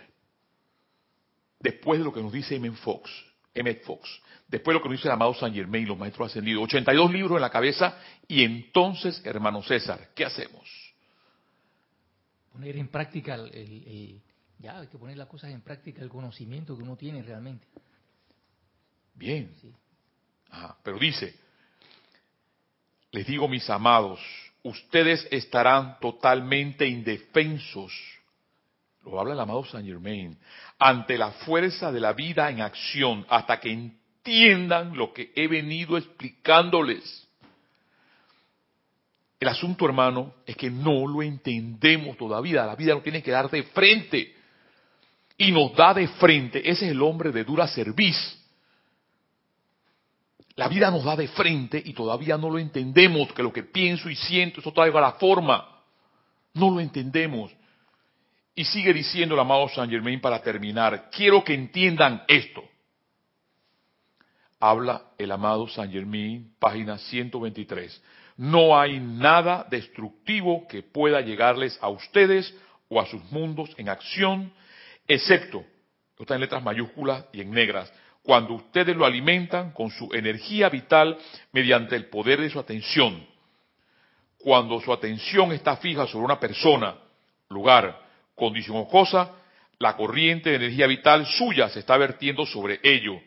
Después 1.59 1.99
de 1.99 2.05
lo 2.05 2.13
que 2.13 2.21
nos 2.21 2.31
dice 2.31 2.55
Emmett 2.55 2.75
Fox, 2.75 3.11
Emmett 3.53 3.83
Fox, 3.83 4.21
después 4.47 4.73
de 4.73 4.79
lo 4.79 4.83
que 4.83 4.89
nos 4.89 4.97
dice 4.97 5.07
el 5.07 5.13
amado 5.13 5.33
San 5.33 5.53
Germain, 5.53 5.87
los 5.87 5.97
maestros 5.97 6.31
ascendidos, 6.31 6.63
82 6.63 7.11
libros 7.11 7.35
en 7.35 7.41
la 7.41 7.49
cabeza, 7.49 7.97
y 8.27 8.43
entonces, 8.43 9.21
hermano 9.25 9.61
César, 9.61 10.09
¿qué 10.15 10.25
hacemos? 10.25 10.67
Poner 12.51 12.77
en 12.77 12.87
práctica, 12.87 13.35
el, 13.35 14.21
ya 14.59 14.79
hay 14.79 14.87
que 14.87 14.97
poner 14.97 15.17
las 15.17 15.27
cosas 15.27 15.51
en 15.51 15.61
práctica, 15.61 16.01
el 16.01 16.09
conocimiento 16.09 16.75
que 16.75 16.83
uno 16.83 16.95
tiene 16.95 17.23
realmente. 17.23 17.65
Bien. 19.15 19.53
pero 20.83 20.97
dice, 20.97 21.35
les 23.11 23.25
digo 23.25 23.47
mis 23.47 23.69
amados, 23.69 24.19
ustedes 24.63 25.27
estarán 25.31 25.97
totalmente 25.99 26.85
indefensos, 26.87 27.93
lo 29.03 29.19
habla 29.19 29.33
el 29.33 29.39
amado 29.39 29.65
Saint 29.65 29.87
Germain, 29.87 30.37
ante 30.77 31.17
la 31.17 31.31
fuerza 31.31 31.91
de 31.91 31.99
la 31.99 32.13
vida 32.13 32.49
en 32.49 32.61
acción, 32.61 33.25
hasta 33.29 33.59
que 33.59 33.71
entiendan 33.71 34.95
lo 34.95 35.13
que 35.13 35.31
he 35.35 35.47
venido 35.47 35.97
explicándoles. 35.97 37.27
El 39.39 39.47
asunto, 39.47 39.85
hermano, 39.85 40.35
es 40.45 40.57
que 40.57 40.69
no 40.69 41.07
lo 41.07 41.23
entendemos 41.23 42.17
todavía. 42.17 42.65
La 42.65 42.75
vida 42.75 42.93
nos 42.93 43.03
tiene 43.03 43.23
que 43.23 43.31
dar 43.31 43.49
de 43.49 43.63
frente. 43.63 44.35
Y 45.39 45.51
nos 45.51 45.73
da 45.73 45.95
de 45.95 46.07
frente. 46.07 46.59
Ese 46.59 46.85
es 46.85 46.91
el 46.91 47.01
hombre 47.01 47.31
de 47.31 47.43
dura 47.43 47.67
cerviz. 47.67 48.37
La 50.55 50.67
vida 50.67 50.91
nos 50.91 51.05
da 51.05 51.15
de 51.15 51.29
frente 51.29 51.81
y 51.83 51.93
todavía 51.93 52.37
no 52.37 52.49
lo 52.49 52.59
entendemos, 52.59 53.31
que 53.31 53.41
lo 53.41 53.53
que 53.53 53.63
pienso 53.63 54.09
y 54.09 54.15
siento, 54.15 54.59
eso 54.59 54.73
traiga 54.73 54.99
la 54.99 55.13
forma. 55.13 55.81
No 56.53 56.69
lo 56.69 56.81
entendemos. 56.81 57.51
Y 58.53 58.65
sigue 58.65 58.93
diciendo 58.93 59.35
el 59.35 59.39
amado 59.39 59.69
Saint 59.69 59.89
Germain 59.89 60.19
para 60.19 60.41
terminar, 60.41 61.09
quiero 61.11 61.45
que 61.45 61.53
entiendan 61.53 62.23
esto. 62.27 62.61
Habla 64.59 65.03
el 65.17 65.31
amado 65.31 65.69
Saint 65.69 65.93
Germain, 65.93 66.53
página 66.59 66.97
123. 66.97 68.03
No 68.35 68.77
hay 68.77 68.99
nada 68.99 69.65
destructivo 69.69 70.67
que 70.67 70.83
pueda 70.83 71.21
llegarles 71.21 71.79
a 71.81 71.87
ustedes 71.87 72.53
o 72.89 72.99
a 72.99 73.05
sus 73.05 73.23
mundos 73.31 73.69
en 73.77 73.87
acción, 73.87 74.51
excepto, 75.09 75.65
está 76.17 76.35
en 76.35 76.41
letras 76.41 76.63
mayúsculas 76.63 77.25
y 77.33 77.41
en 77.41 77.51
negras, 77.51 77.91
cuando 78.21 78.53
ustedes 78.53 78.95
lo 78.95 79.05
alimentan 79.05 79.71
con 79.71 79.89
su 79.89 80.09
energía 80.13 80.69
vital 80.69 81.17
mediante 81.51 81.95
el 81.95 82.05
poder 82.05 82.39
de 82.39 82.49
su 82.49 82.59
atención. 82.59 83.25
Cuando 84.37 84.79
su 84.79 84.93
atención 84.93 85.51
está 85.51 85.77
fija 85.77 86.05
sobre 86.05 86.25
una 86.25 86.39
persona, 86.39 86.95
lugar, 87.49 87.99
condición 88.35 88.77
o 88.77 88.87
cosa, 88.87 89.31
la 89.79 89.95
corriente 89.95 90.51
de 90.51 90.57
energía 90.57 90.87
vital 90.87 91.25
suya 91.25 91.69
se 91.69 91.79
está 91.79 91.97
vertiendo 91.97 92.45
sobre 92.45 92.79
ello. 92.83 93.19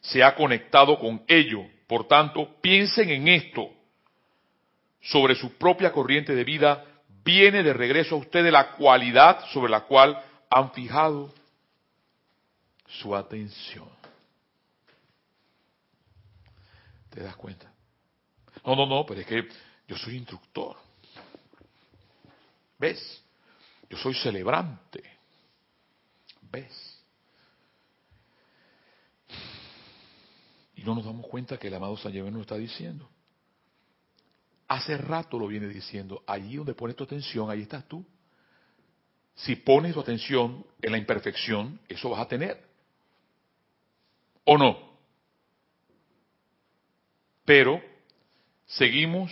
Se 0.00 0.22
ha 0.22 0.34
conectado 0.34 0.98
con 0.98 1.22
ello. 1.26 1.64
Por 1.86 2.06
tanto, 2.06 2.60
piensen 2.60 3.08
en 3.10 3.28
esto. 3.28 3.70
Sobre 5.00 5.34
su 5.34 5.56
propia 5.56 5.92
corriente 5.92 6.34
de 6.34 6.44
vida 6.44 6.84
viene 7.24 7.62
de 7.62 7.72
regreso 7.72 8.16
a 8.16 8.18
ustedes 8.18 8.52
la 8.52 8.72
cualidad 8.72 9.44
sobre 9.52 9.70
la 9.70 9.80
cual 9.82 10.20
han 10.50 10.72
fijado 10.72 11.32
su 12.86 13.14
atención. 13.14 13.88
¿Te 17.10 17.22
das 17.22 17.36
cuenta? 17.36 17.72
No, 18.64 18.76
no, 18.76 18.86
no, 18.86 19.04
pero 19.06 19.20
es 19.20 19.26
que 19.26 19.48
yo 19.86 19.96
soy 19.96 20.16
instructor. 20.16 20.76
¿Ves? 22.78 23.22
Yo 23.88 23.96
soy 23.96 24.14
celebrante. 24.14 25.02
¿Ves? 26.50 27.02
Y 30.76 30.82
no 30.82 30.94
nos 30.94 31.04
damos 31.04 31.26
cuenta 31.26 31.58
que 31.58 31.68
el 31.68 31.74
amado 31.74 31.96
San 31.96 32.12
Germán 32.12 32.34
nos 32.34 32.42
está 32.42 32.56
diciendo. 32.56 33.08
Hace 34.68 34.96
rato 34.96 35.38
lo 35.38 35.46
viene 35.46 35.66
diciendo. 35.66 36.22
Allí 36.26 36.56
donde 36.56 36.74
pones 36.74 36.94
tu 36.94 37.04
atención, 37.04 37.50
ahí 37.50 37.62
estás 37.62 37.86
tú. 37.88 38.04
Si 39.38 39.54
pones 39.54 39.94
tu 39.94 40.00
atención 40.00 40.66
en 40.82 40.92
la 40.92 40.98
imperfección, 40.98 41.80
eso 41.88 42.10
vas 42.10 42.20
a 42.20 42.28
tener. 42.28 42.60
¿O 44.44 44.58
no? 44.58 44.76
Pero 47.44 47.80
seguimos 48.66 49.30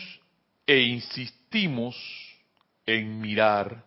e 0.65 0.79
insistimos 0.81 1.97
en 2.87 3.21
mirar, 3.21 3.85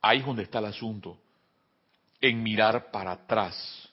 ahí 0.00 0.20
es 0.20 0.26
donde 0.26 0.44
está 0.44 0.58
el 0.58 0.66
asunto, 0.66 1.18
en 2.20 2.42
mirar 2.42 2.90
para 2.90 3.12
atrás. 3.12 3.88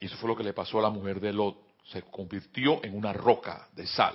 Y 0.00 0.06
eso 0.06 0.16
fue 0.16 0.30
lo 0.30 0.36
que 0.36 0.44
le 0.44 0.54
pasó 0.54 0.78
a 0.78 0.82
la 0.82 0.90
mujer 0.90 1.20
de 1.20 1.32
Lot. 1.32 1.58
Se 1.84 2.02
convirtió 2.02 2.82
en 2.82 2.96
una 2.96 3.12
roca 3.12 3.68
de 3.74 3.86
sal. 3.86 4.14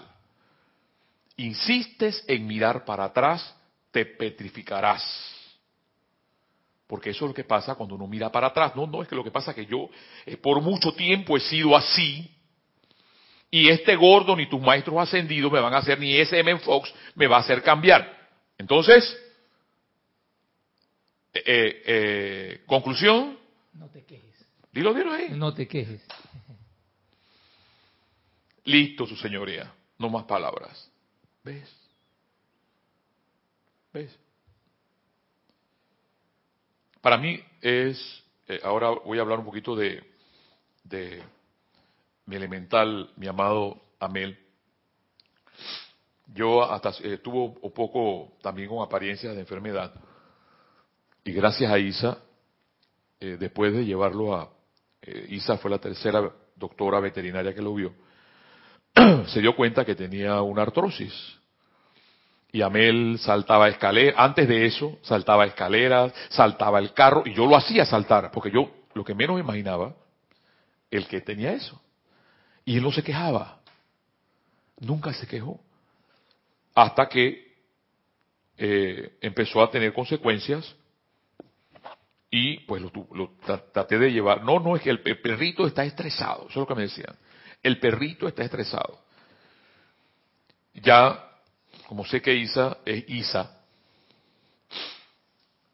Insistes 1.38 2.24
en 2.28 2.48
mirar 2.48 2.86
para 2.86 3.06
atrás, 3.06 3.56
te 3.92 4.06
petrificarás. 4.06 5.41
Porque 6.92 7.12
eso 7.12 7.24
es 7.24 7.30
lo 7.30 7.34
que 7.34 7.46
pasa 7.46 7.76
cuando 7.76 7.96
uno 7.96 8.06
mira 8.06 8.30
para 8.30 8.48
atrás. 8.48 8.76
No, 8.76 8.86
no, 8.86 9.02
es 9.02 9.08
que 9.08 9.16
lo 9.16 9.24
que 9.24 9.32
pasa 9.32 9.52
es 9.52 9.56
que 9.56 9.66
yo 9.66 9.90
eh, 10.26 10.36
por 10.36 10.60
mucho 10.60 10.94
tiempo 10.94 11.38
he 11.38 11.40
sido 11.40 11.74
así. 11.74 12.30
Y 13.50 13.70
este 13.70 13.96
gordo 13.96 14.36
ni 14.36 14.50
tus 14.50 14.60
maestros 14.60 14.98
ascendidos 14.98 15.50
me 15.50 15.62
van 15.62 15.74
a 15.74 15.78
hacer, 15.78 15.98
ni 15.98 16.18
ese 16.18 16.40
M. 16.40 16.60
Fox 16.60 16.94
me 17.16 17.28
va 17.28 17.38
a 17.38 17.40
hacer 17.40 17.64
cambiar. 17.64 18.30
Entonces, 18.58 19.18
eh, 21.34 21.82
eh, 21.86 22.64
conclusión. 22.66 23.40
No 23.72 23.88
te 23.88 24.04
quejes. 24.04 24.46
Dilo, 24.74 24.94
dilo 24.94 25.14
ahí. 25.14 25.30
No 25.30 25.54
te 25.54 25.70
quejes. 25.70 26.02
Listo, 28.66 29.08
su 29.08 29.16
señoría. 29.16 29.74
No 29.98 30.10
más 30.10 30.26
palabras. 30.26 30.92
¿Ves? 31.42 31.74
¿Ves? 33.94 34.14
Para 37.02 37.18
mí 37.18 37.44
es, 37.62 38.24
eh, 38.48 38.60
ahora 38.64 38.90
voy 38.90 39.18
a 39.18 39.22
hablar 39.22 39.40
un 39.40 39.46
poquito 39.46 39.76
de, 39.76 40.04
de 40.84 41.22
mi 42.26 42.36
elemental, 42.36 43.12
mi 43.18 43.28
amado 43.28 43.82
Amel. 44.00 44.38
Yo 46.34 46.64
hasta 46.64 46.94
eh, 47.04 47.18
tuvo 47.18 47.58
un 47.62 47.74
poco 47.74 48.38
también 48.42 48.70
con 48.70 48.82
apariencias 48.84 49.34
de 49.34 49.42
enfermedad. 49.42 49.94
Y 51.24 51.34
gracias 51.34 51.72
a 51.72 51.78
Isa, 51.78 52.20
eh, 53.20 53.38
después 53.40 53.74
de 53.74 53.86
llevarlo 53.86 54.34
a, 54.36 54.50
eh, 55.02 55.28
Isa 55.30 55.58
fue 55.58 55.70
la 55.70 55.78
tercera 55.78 56.32
doctora 56.56 57.00
veterinaria 57.00 57.54
que 57.54 57.62
lo 57.62 57.76
vio, 57.76 57.94
se 59.28 59.42
dio 59.42 59.56
cuenta 59.56 59.86
que 59.86 59.96
tenía 59.96 60.42
una 60.42 60.64
artrosis. 60.64 61.14
Y 62.52 62.62
Amel 62.62 63.18
saltaba 63.20 63.70
escaleras, 63.70 64.16
antes 64.18 64.48
de 64.48 64.66
eso 64.66 64.98
saltaba 65.04 65.46
escaleras, 65.46 66.14
saltaba 66.30 66.80
el 66.80 66.94
carro, 66.94 67.24
y 67.26 67.34
yo 67.34 67.46
lo 67.46 67.56
hacía 67.56 67.86
saltar, 67.86 68.30
porque 68.32 68.52
yo 68.52 68.70
lo 68.94 69.06
que 69.06 69.16
menos 69.16 69.40
imaginaba, 69.40 69.96
el 70.90 71.08
que 71.08 71.22
tenía 71.22 71.54
eso. 71.54 71.82
Y 72.66 72.78
él 72.78 72.84
no 72.84 72.92
se 72.92 73.04
quejaba, 73.04 73.60
nunca 74.80 75.14
se 75.14 75.28
quejó, 75.28 75.62
hasta 76.76 77.08
que 77.08 77.56
eh, 78.58 79.18
empezó 79.22 79.64
a 79.64 79.72
tener 79.72 79.94
consecuencias 79.94 80.76
y 82.30 82.60
pues 82.62 82.82
lo, 82.82 82.92
lo, 83.14 83.32
traté 83.72 83.98
de 83.98 84.12
llevar. 84.12 84.44
No, 84.44 84.60
no, 84.60 84.76
es 84.76 84.82
que 84.82 84.90
el, 84.90 85.02
el 85.06 85.22
perrito 85.22 85.66
está 85.66 85.86
estresado, 85.86 86.42
eso 86.42 86.50
es 86.50 86.56
lo 86.58 86.68
que 86.68 86.76
me 86.76 86.84
decían. 86.84 87.16
El 87.64 87.80
perrito 87.80 88.28
está 88.28 88.44
estresado. 88.44 89.00
Ya 90.74 91.31
como 91.92 92.06
sé 92.06 92.22
que 92.22 92.34
Isa 92.34 92.78
es 92.86 93.04
Isa, 93.10 93.64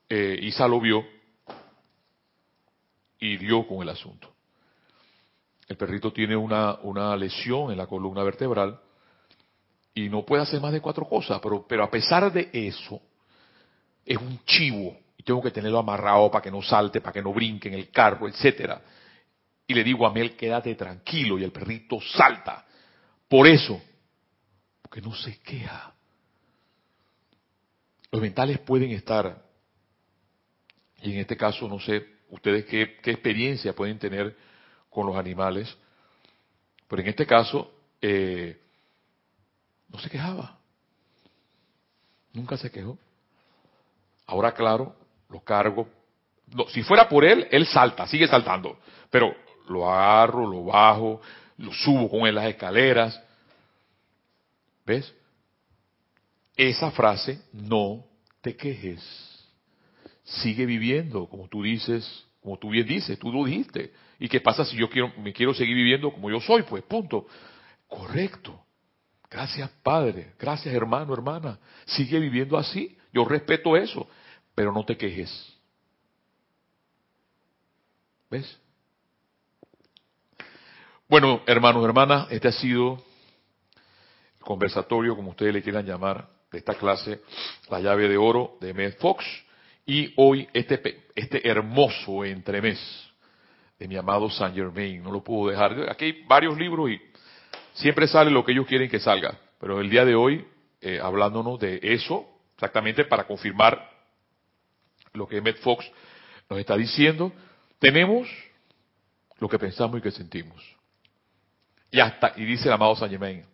eh, 0.09 0.39
Isa 0.41 0.67
lo 0.67 0.81
vio 0.81 1.05
y 3.19 3.37
dio 3.37 3.67
con 3.67 3.83
el 3.83 3.89
asunto. 3.89 4.33
El 5.67 5.77
perrito 5.77 6.11
tiene 6.11 6.35
una, 6.35 6.79
una 6.81 7.15
lesión 7.15 7.69
en 7.69 7.77
la 7.77 7.85
columna 7.85 8.23
vertebral 8.23 8.79
y 9.93 10.09
no 10.09 10.25
puede 10.25 10.41
hacer 10.41 10.59
más 10.59 10.73
de 10.73 10.81
cuatro 10.81 11.07
cosas, 11.07 11.39
pero, 11.39 11.67
pero 11.67 11.83
a 11.83 11.91
pesar 11.91 12.33
de 12.33 12.49
eso, 12.51 12.99
es 14.03 14.17
un 14.17 14.43
chivo 14.43 14.97
y 15.17 15.21
tengo 15.21 15.43
que 15.43 15.51
tenerlo 15.51 15.77
amarrado 15.77 16.31
para 16.31 16.41
que 16.41 16.49
no 16.49 16.63
salte, 16.63 16.99
para 16.99 17.13
que 17.13 17.21
no 17.21 17.31
brinque 17.31 17.67
en 17.67 17.75
el 17.75 17.91
carro, 17.91 18.27
etcétera. 18.27 18.81
Y 19.67 19.75
le 19.75 19.83
digo 19.83 20.07
a 20.07 20.11
Mel, 20.11 20.35
quédate 20.35 20.73
tranquilo 20.73 21.37
y 21.37 21.43
el 21.43 21.51
perrito 21.51 22.01
salta. 22.01 22.65
Por 23.27 23.45
eso, 23.45 23.79
porque 24.81 24.99
no 24.99 25.13
se 25.13 25.37
queja. 25.41 25.93
Los 28.17 28.23
mentales 28.23 28.57
pueden 28.57 28.89
estar, 28.89 29.43
y 31.03 31.13
en 31.13 31.19
este 31.19 31.37
caso 31.37 31.67
no 31.67 31.79
sé 31.79 32.03
ustedes 32.31 32.65
qué, 32.65 32.97
qué 33.03 33.11
experiencia 33.11 33.75
pueden 33.75 33.99
tener 33.99 34.35
con 34.89 35.05
los 35.05 35.15
animales, 35.15 35.77
pero 36.87 37.03
en 37.03 37.09
este 37.09 37.27
caso 37.27 37.71
eh, 38.01 38.59
no 39.89 39.99
se 39.99 40.09
quejaba, 40.09 40.57
nunca 42.33 42.57
se 42.57 42.71
quejó. 42.71 42.97
Ahora 44.25 44.51
claro, 44.51 44.95
lo 45.29 45.41
cargo, 45.41 45.87
si 46.69 46.81
fuera 46.81 47.07
por 47.07 47.23
él, 47.23 47.47
él 47.51 47.67
salta, 47.67 48.07
sigue 48.07 48.27
saltando, 48.27 48.79
pero 49.11 49.31
lo 49.69 49.87
agarro, 49.87 50.47
lo 50.47 50.65
bajo, 50.65 51.21
lo 51.57 51.71
subo 51.71 52.09
con 52.09 52.21
él 52.21 52.33
las 52.33 52.47
escaleras, 52.47 53.21
¿ves? 54.87 55.13
esa 56.57 56.89
frase, 56.89 57.39
no 57.53 58.06
te 58.47 58.55
quejes. 58.55 59.03
Sigue 60.23 60.65
viviendo, 60.65 61.27
como 61.27 61.49
tú 61.49 61.63
dices, 61.63 62.25
como 62.39 62.57
tú 62.57 62.69
bien 62.69 62.87
dices, 62.87 63.19
tú 63.19 63.29
lo 63.29 63.43
dijiste. 63.43 63.91
¿Y 64.19 64.29
qué 64.29 64.39
pasa 64.39 64.63
si 64.63 64.77
yo 64.77 64.89
quiero, 64.89 65.11
me 65.17 65.33
quiero 65.33 65.53
seguir 65.53 65.75
viviendo 65.75 66.13
como 66.13 66.29
yo 66.31 66.39
soy? 66.39 66.63
Pues 66.63 66.81
punto. 66.83 67.27
Correcto. 67.89 68.57
Gracias 69.29 69.69
Padre, 69.83 70.33
gracias 70.39 70.73
hermano, 70.73 71.13
hermana. 71.13 71.59
Sigue 71.85 72.19
viviendo 72.19 72.57
así. 72.57 72.97
Yo 73.11 73.25
respeto 73.25 73.75
eso, 73.75 74.07
pero 74.55 74.71
no 74.71 74.85
te 74.85 74.95
quejes. 74.95 75.29
¿Ves? 78.29 78.59
Bueno, 81.09 81.41
hermanos, 81.47 81.83
hermanas, 81.83 82.27
este 82.31 82.47
ha 82.47 82.53
sido 82.53 83.03
el 84.37 84.45
conversatorio, 84.45 85.17
como 85.17 85.31
ustedes 85.31 85.53
le 85.53 85.61
quieran 85.61 85.85
llamar, 85.85 86.36
de 86.51 86.57
esta 86.59 86.75
clase, 86.75 87.21
la 87.69 87.79
llave 87.79 88.07
de 88.07 88.17
oro 88.17 88.57
de 88.61 88.73
Med 88.73 88.97
Fox, 88.97 89.25
y 89.85 90.13
hoy 90.17 90.47
este, 90.53 91.07
este 91.15 91.47
hermoso 91.47 92.25
entremés 92.25 92.79
de 93.79 93.87
mi 93.87 93.95
amado 93.95 94.29
Saint 94.29 94.55
Germain, 94.55 95.01
no 95.01 95.11
lo 95.11 95.23
puedo 95.23 95.49
dejar. 95.49 95.89
Aquí 95.89 96.05
hay 96.05 96.23
varios 96.25 96.57
libros 96.57 96.89
y 96.89 97.01
siempre 97.73 98.07
sale 98.07 98.31
lo 98.31 98.43
que 98.43 98.51
ellos 98.51 98.67
quieren 98.67 98.89
que 98.89 98.99
salga, 98.99 99.39
pero 99.59 99.79
el 99.79 99.89
día 99.89 100.03
de 100.03 100.15
hoy, 100.15 100.45
eh, 100.81 100.99
hablándonos 101.01 101.59
de 101.59 101.79
eso, 101.81 102.27
exactamente 102.55 103.05
para 103.05 103.25
confirmar 103.25 103.89
lo 105.13 105.27
que 105.27 105.41
Med 105.41 105.55
Fox 105.57 105.89
nos 106.49 106.59
está 106.59 106.75
diciendo, 106.75 107.31
tenemos 107.79 108.27
lo 109.39 109.47
que 109.47 109.59
pensamos 109.59 109.99
y 109.99 110.01
que 110.01 110.11
sentimos. 110.11 110.61
Y 111.91 111.99
hasta, 111.99 112.33
y 112.35 112.45
dice 112.45 112.67
el 112.67 112.73
amado 112.73 112.95
Saint 112.95 113.11
Germain, 113.11 113.45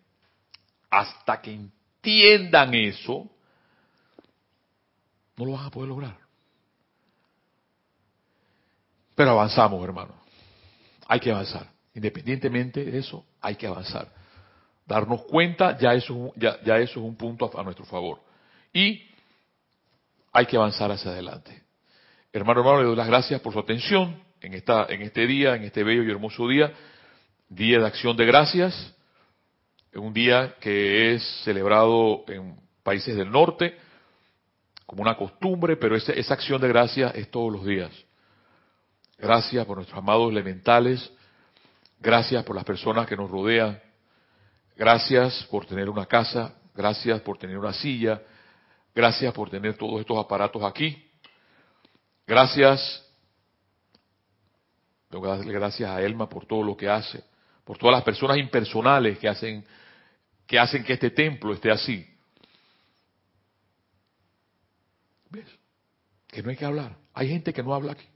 hasta 0.90 1.40
que 1.40 1.58
entiendan 2.04 2.74
eso, 2.74 3.30
no 5.36 5.46
lo 5.46 5.52
van 5.52 5.66
a 5.66 5.70
poder 5.70 5.88
lograr. 5.88 6.18
Pero 9.14 9.30
avanzamos, 9.30 9.82
hermano. 9.82 10.14
Hay 11.06 11.20
que 11.20 11.30
avanzar. 11.30 11.70
Independientemente 11.94 12.84
de 12.84 12.98
eso, 12.98 13.24
hay 13.40 13.56
que 13.56 13.66
avanzar. 13.66 14.12
Darnos 14.86 15.22
cuenta, 15.22 15.78
ya 15.78 15.94
eso, 15.94 16.32
ya, 16.36 16.60
ya 16.62 16.76
eso 16.78 17.00
es 17.00 17.06
un 17.06 17.16
punto 17.16 17.50
a, 17.54 17.60
a 17.60 17.64
nuestro 17.64 17.86
favor. 17.86 18.20
Y 18.72 19.02
hay 20.32 20.46
que 20.46 20.56
avanzar 20.56 20.90
hacia 20.90 21.12
adelante. 21.12 21.62
Hermano, 22.32 22.60
hermano, 22.60 22.80
le 22.80 22.86
doy 22.86 22.96
las 22.96 23.06
gracias 23.06 23.40
por 23.40 23.52
su 23.52 23.60
atención 23.60 24.20
en, 24.40 24.54
esta, 24.54 24.86
en 24.88 25.02
este 25.02 25.26
día, 25.26 25.54
en 25.54 25.62
este 25.62 25.84
bello 25.84 26.02
y 26.02 26.10
hermoso 26.10 26.48
día, 26.48 26.72
día 27.48 27.78
de 27.78 27.86
acción 27.86 28.16
de 28.16 28.26
gracias 28.26 28.94
un 29.96 30.12
día 30.12 30.56
que 30.60 31.14
es 31.14 31.42
celebrado 31.44 32.24
en 32.28 32.56
países 32.82 33.16
del 33.16 33.30
norte 33.30 33.76
como 34.86 35.02
una 35.02 35.16
costumbre, 35.16 35.76
pero 35.76 35.96
esa, 35.96 36.12
esa 36.12 36.34
acción 36.34 36.60
de 36.60 36.68
gracia 36.68 37.08
es 37.14 37.30
todos 37.30 37.52
los 37.52 37.64
días. 37.64 37.90
Gracias 39.18 39.64
por 39.66 39.76
nuestros 39.76 39.98
amados 39.98 40.30
elementales, 40.30 41.10
gracias 42.00 42.44
por 42.44 42.56
las 42.56 42.64
personas 42.64 43.06
que 43.06 43.16
nos 43.16 43.30
rodean, 43.30 43.80
Gracias 44.76 45.44
por 45.50 45.66
tener 45.66 45.88
una 45.88 46.06
casa, 46.06 46.56
gracias 46.74 47.20
por 47.20 47.38
tener 47.38 47.56
una 47.56 47.72
silla, 47.72 48.20
gracias 48.92 49.32
por 49.32 49.48
tener 49.48 49.76
todos 49.76 50.00
estos 50.00 50.18
aparatos 50.18 50.64
aquí. 50.64 51.10
Gracias, 52.26 53.04
tengo 55.08 55.22
que 55.22 55.30
darle 55.30 55.52
gracias 55.52 55.88
a 55.88 56.02
Elma 56.02 56.28
por 56.28 56.46
todo 56.46 56.64
lo 56.64 56.76
que 56.76 56.88
hace, 56.88 57.22
por 57.64 57.78
todas 57.78 57.94
las 57.94 58.02
personas 58.02 58.36
impersonales 58.38 59.16
que 59.18 59.28
hacen 59.28 59.64
que 60.46 60.58
hacen 60.58 60.84
que 60.84 60.94
este 60.94 61.10
templo 61.10 61.52
esté 61.52 61.70
así. 61.70 62.06
¿Ves? 65.30 65.46
Que 66.28 66.42
no 66.42 66.50
hay 66.50 66.56
que 66.56 66.64
hablar. 66.64 66.96
Hay 67.14 67.28
gente 67.28 67.52
que 67.52 67.62
no 67.62 67.74
habla 67.74 67.92
aquí. 67.92 68.06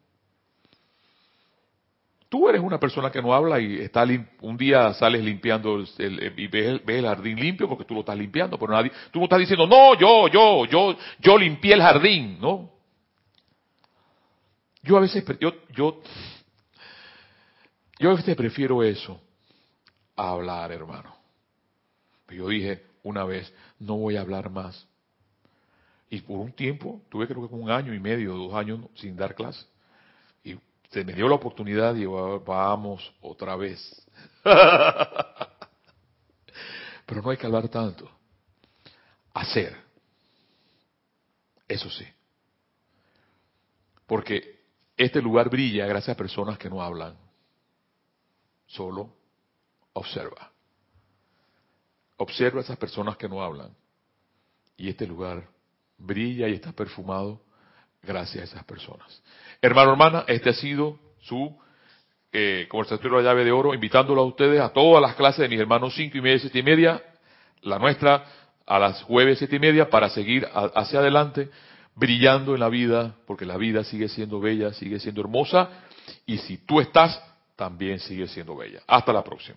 Tú 2.28 2.46
eres 2.46 2.60
una 2.60 2.78
persona 2.78 3.10
que 3.10 3.22
no 3.22 3.32
habla 3.32 3.58
y 3.58 3.78
está 3.78 4.04
un 4.42 4.56
día 4.58 4.92
sales 4.92 5.24
limpiando 5.24 5.76
el, 5.76 6.34
y 6.36 6.46
ves 6.46 6.82
el, 6.86 7.04
jardín 7.06 7.40
limpio 7.40 7.66
porque 7.66 7.84
tú 7.84 7.94
lo 7.94 8.00
estás 8.00 8.18
limpiando, 8.18 8.58
pero 8.58 8.72
nadie, 8.72 8.92
tú 9.10 9.18
no 9.18 9.24
estás 9.24 9.38
diciendo, 9.38 9.66
no, 9.66 9.94
yo, 9.98 10.28
yo, 10.28 10.66
yo, 10.66 10.96
yo 11.20 11.38
limpié 11.38 11.72
el 11.72 11.80
jardín, 11.80 12.38
¿no? 12.38 12.70
Yo 14.82 14.98
a 14.98 15.00
veces, 15.00 15.24
yo, 15.40 15.54
yo, 15.74 16.02
yo 17.98 18.10
a 18.10 18.14
veces 18.14 18.36
prefiero 18.36 18.82
eso 18.82 19.18
a 20.14 20.30
hablar, 20.30 20.70
hermano. 20.70 21.17
Yo 22.28 22.48
dije 22.48 22.84
una 23.02 23.24
vez, 23.24 23.52
no 23.78 23.96
voy 23.96 24.16
a 24.16 24.20
hablar 24.20 24.50
más. 24.50 24.86
Y 26.10 26.20
por 26.20 26.38
un 26.38 26.52
tiempo, 26.52 27.02
tuve 27.10 27.26
creo 27.26 27.48
que 27.48 27.54
un 27.54 27.70
año 27.70 27.94
y 27.94 28.00
medio, 28.00 28.34
dos 28.34 28.54
años 28.54 28.80
sin 28.94 29.16
dar 29.16 29.34
clase. 29.34 29.66
Y 30.42 30.58
se 30.90 31.04
me 31.04 31.12
dio 31.12 31.28
la 31.28 31.34
oportunidad 31.34 31.94
y 31.94 32.06
vamos 32.06 33.12
otra 33.20 33.56
vez. 33.56 34.06
Pero 37.06 37.22
no 37.22 37.30
hay 37.30 37.36
que 37.36 37.46
hablar 37.46 37.68
tanto. 37.68 38.10
Hacer. 39.34 39.76
Eso 41.66 41.90
sí. 41.90 42.06
Porque 44.06 44.58
este 44.96 45.20
lugar 45.20 45.50
brilla 45.50 45.86
gracias 45.86 46.14
a 46.14 46.18
personas 46.18 46.58
que 46.58 46.70
no 46.70 46.82
hablan. 46.82 47.16
Solo 48.66 49.14
observa. 49.92 50.50
Observa 52.18 52.60
a 52.60 52.62
esas 52.62 52.76
personas 52.76 53.16
que 53.16 53.28
no 53.28 53.42
hablan. 53.42 53.70
Y 54.76 54.88
este 54.88 55.06
lugar 55.06 55.48
brilla 55.96 56.48
y 56.48 56.54
está 56.54 56.72
perfumado 56.72 57.40
gracias 58.02 58.42
a 58.42 58.44
esas 58.44 58.64
personas. 58.64 59.22
Hermano, 59.60 59.92
hermana, 59.92 60.24
este 60.28 60.50
ha 60.50 60.52
sido 60.52 60.98
su 61.20 61.56
eh, 62.32 62.66
conversatorio 62.68 63.18
de 63.18 63.24
la 63.24 63.30
llave 63.30 63.44
de 63.44 63.52
oro, 63.52 63.74
invitándolo 63.74 64.20
a 64.20 64.24
ustedes 64.24 64.60
a 64.60 64.72
todas 64.72 65.02
las 65.02 65.16
clases 65.16 65.40
de 65.40 65.48
mis 65.48 65.58
hermanos 65.58 65.94
cinco 65.94 66.18
y 66.18 66.20
media, 66.20 66.38
siete 66.38 66.58
y 66.60 66.62
media, 66.62 67.02
la 67.62 67.78
nuestra 67.78 68.24
a 68.66 68.78
las 68.78 69.02
jueves 69.02 69.38
siete 69.38 69.56
y 69.56 69.58
media 69.58 69.88
para 69.88 70.10
seguir 70.10 70.46
hacia 70.52 71.00
adelante 71.00 71.50
brillando 71.98 72.54
en 72.54 72.60
la 72.60 72.68
vida, 72.68 73.16
porque 73.26 73.44
la 73.44 73.56
vida 73.56 73.82
sigue 73.82 74.08
siendo 74.08 74.38
bella, 74.40 74.72
sigue 74.72 75.00
siendo 75.00 75.20
hermosa, 75.20 75.68
y 76.26 76.38
si 76.38 76.58
tú 76.58 76.80
estás, 76.80 77.20
también 77.56 77.98
sigue 77.98 78.28
siendo 78.28 78.56
bella. 78.56 78.80
Hasta 78.86 79.12
la 79.12 79.24
próxima. 79.24 79.46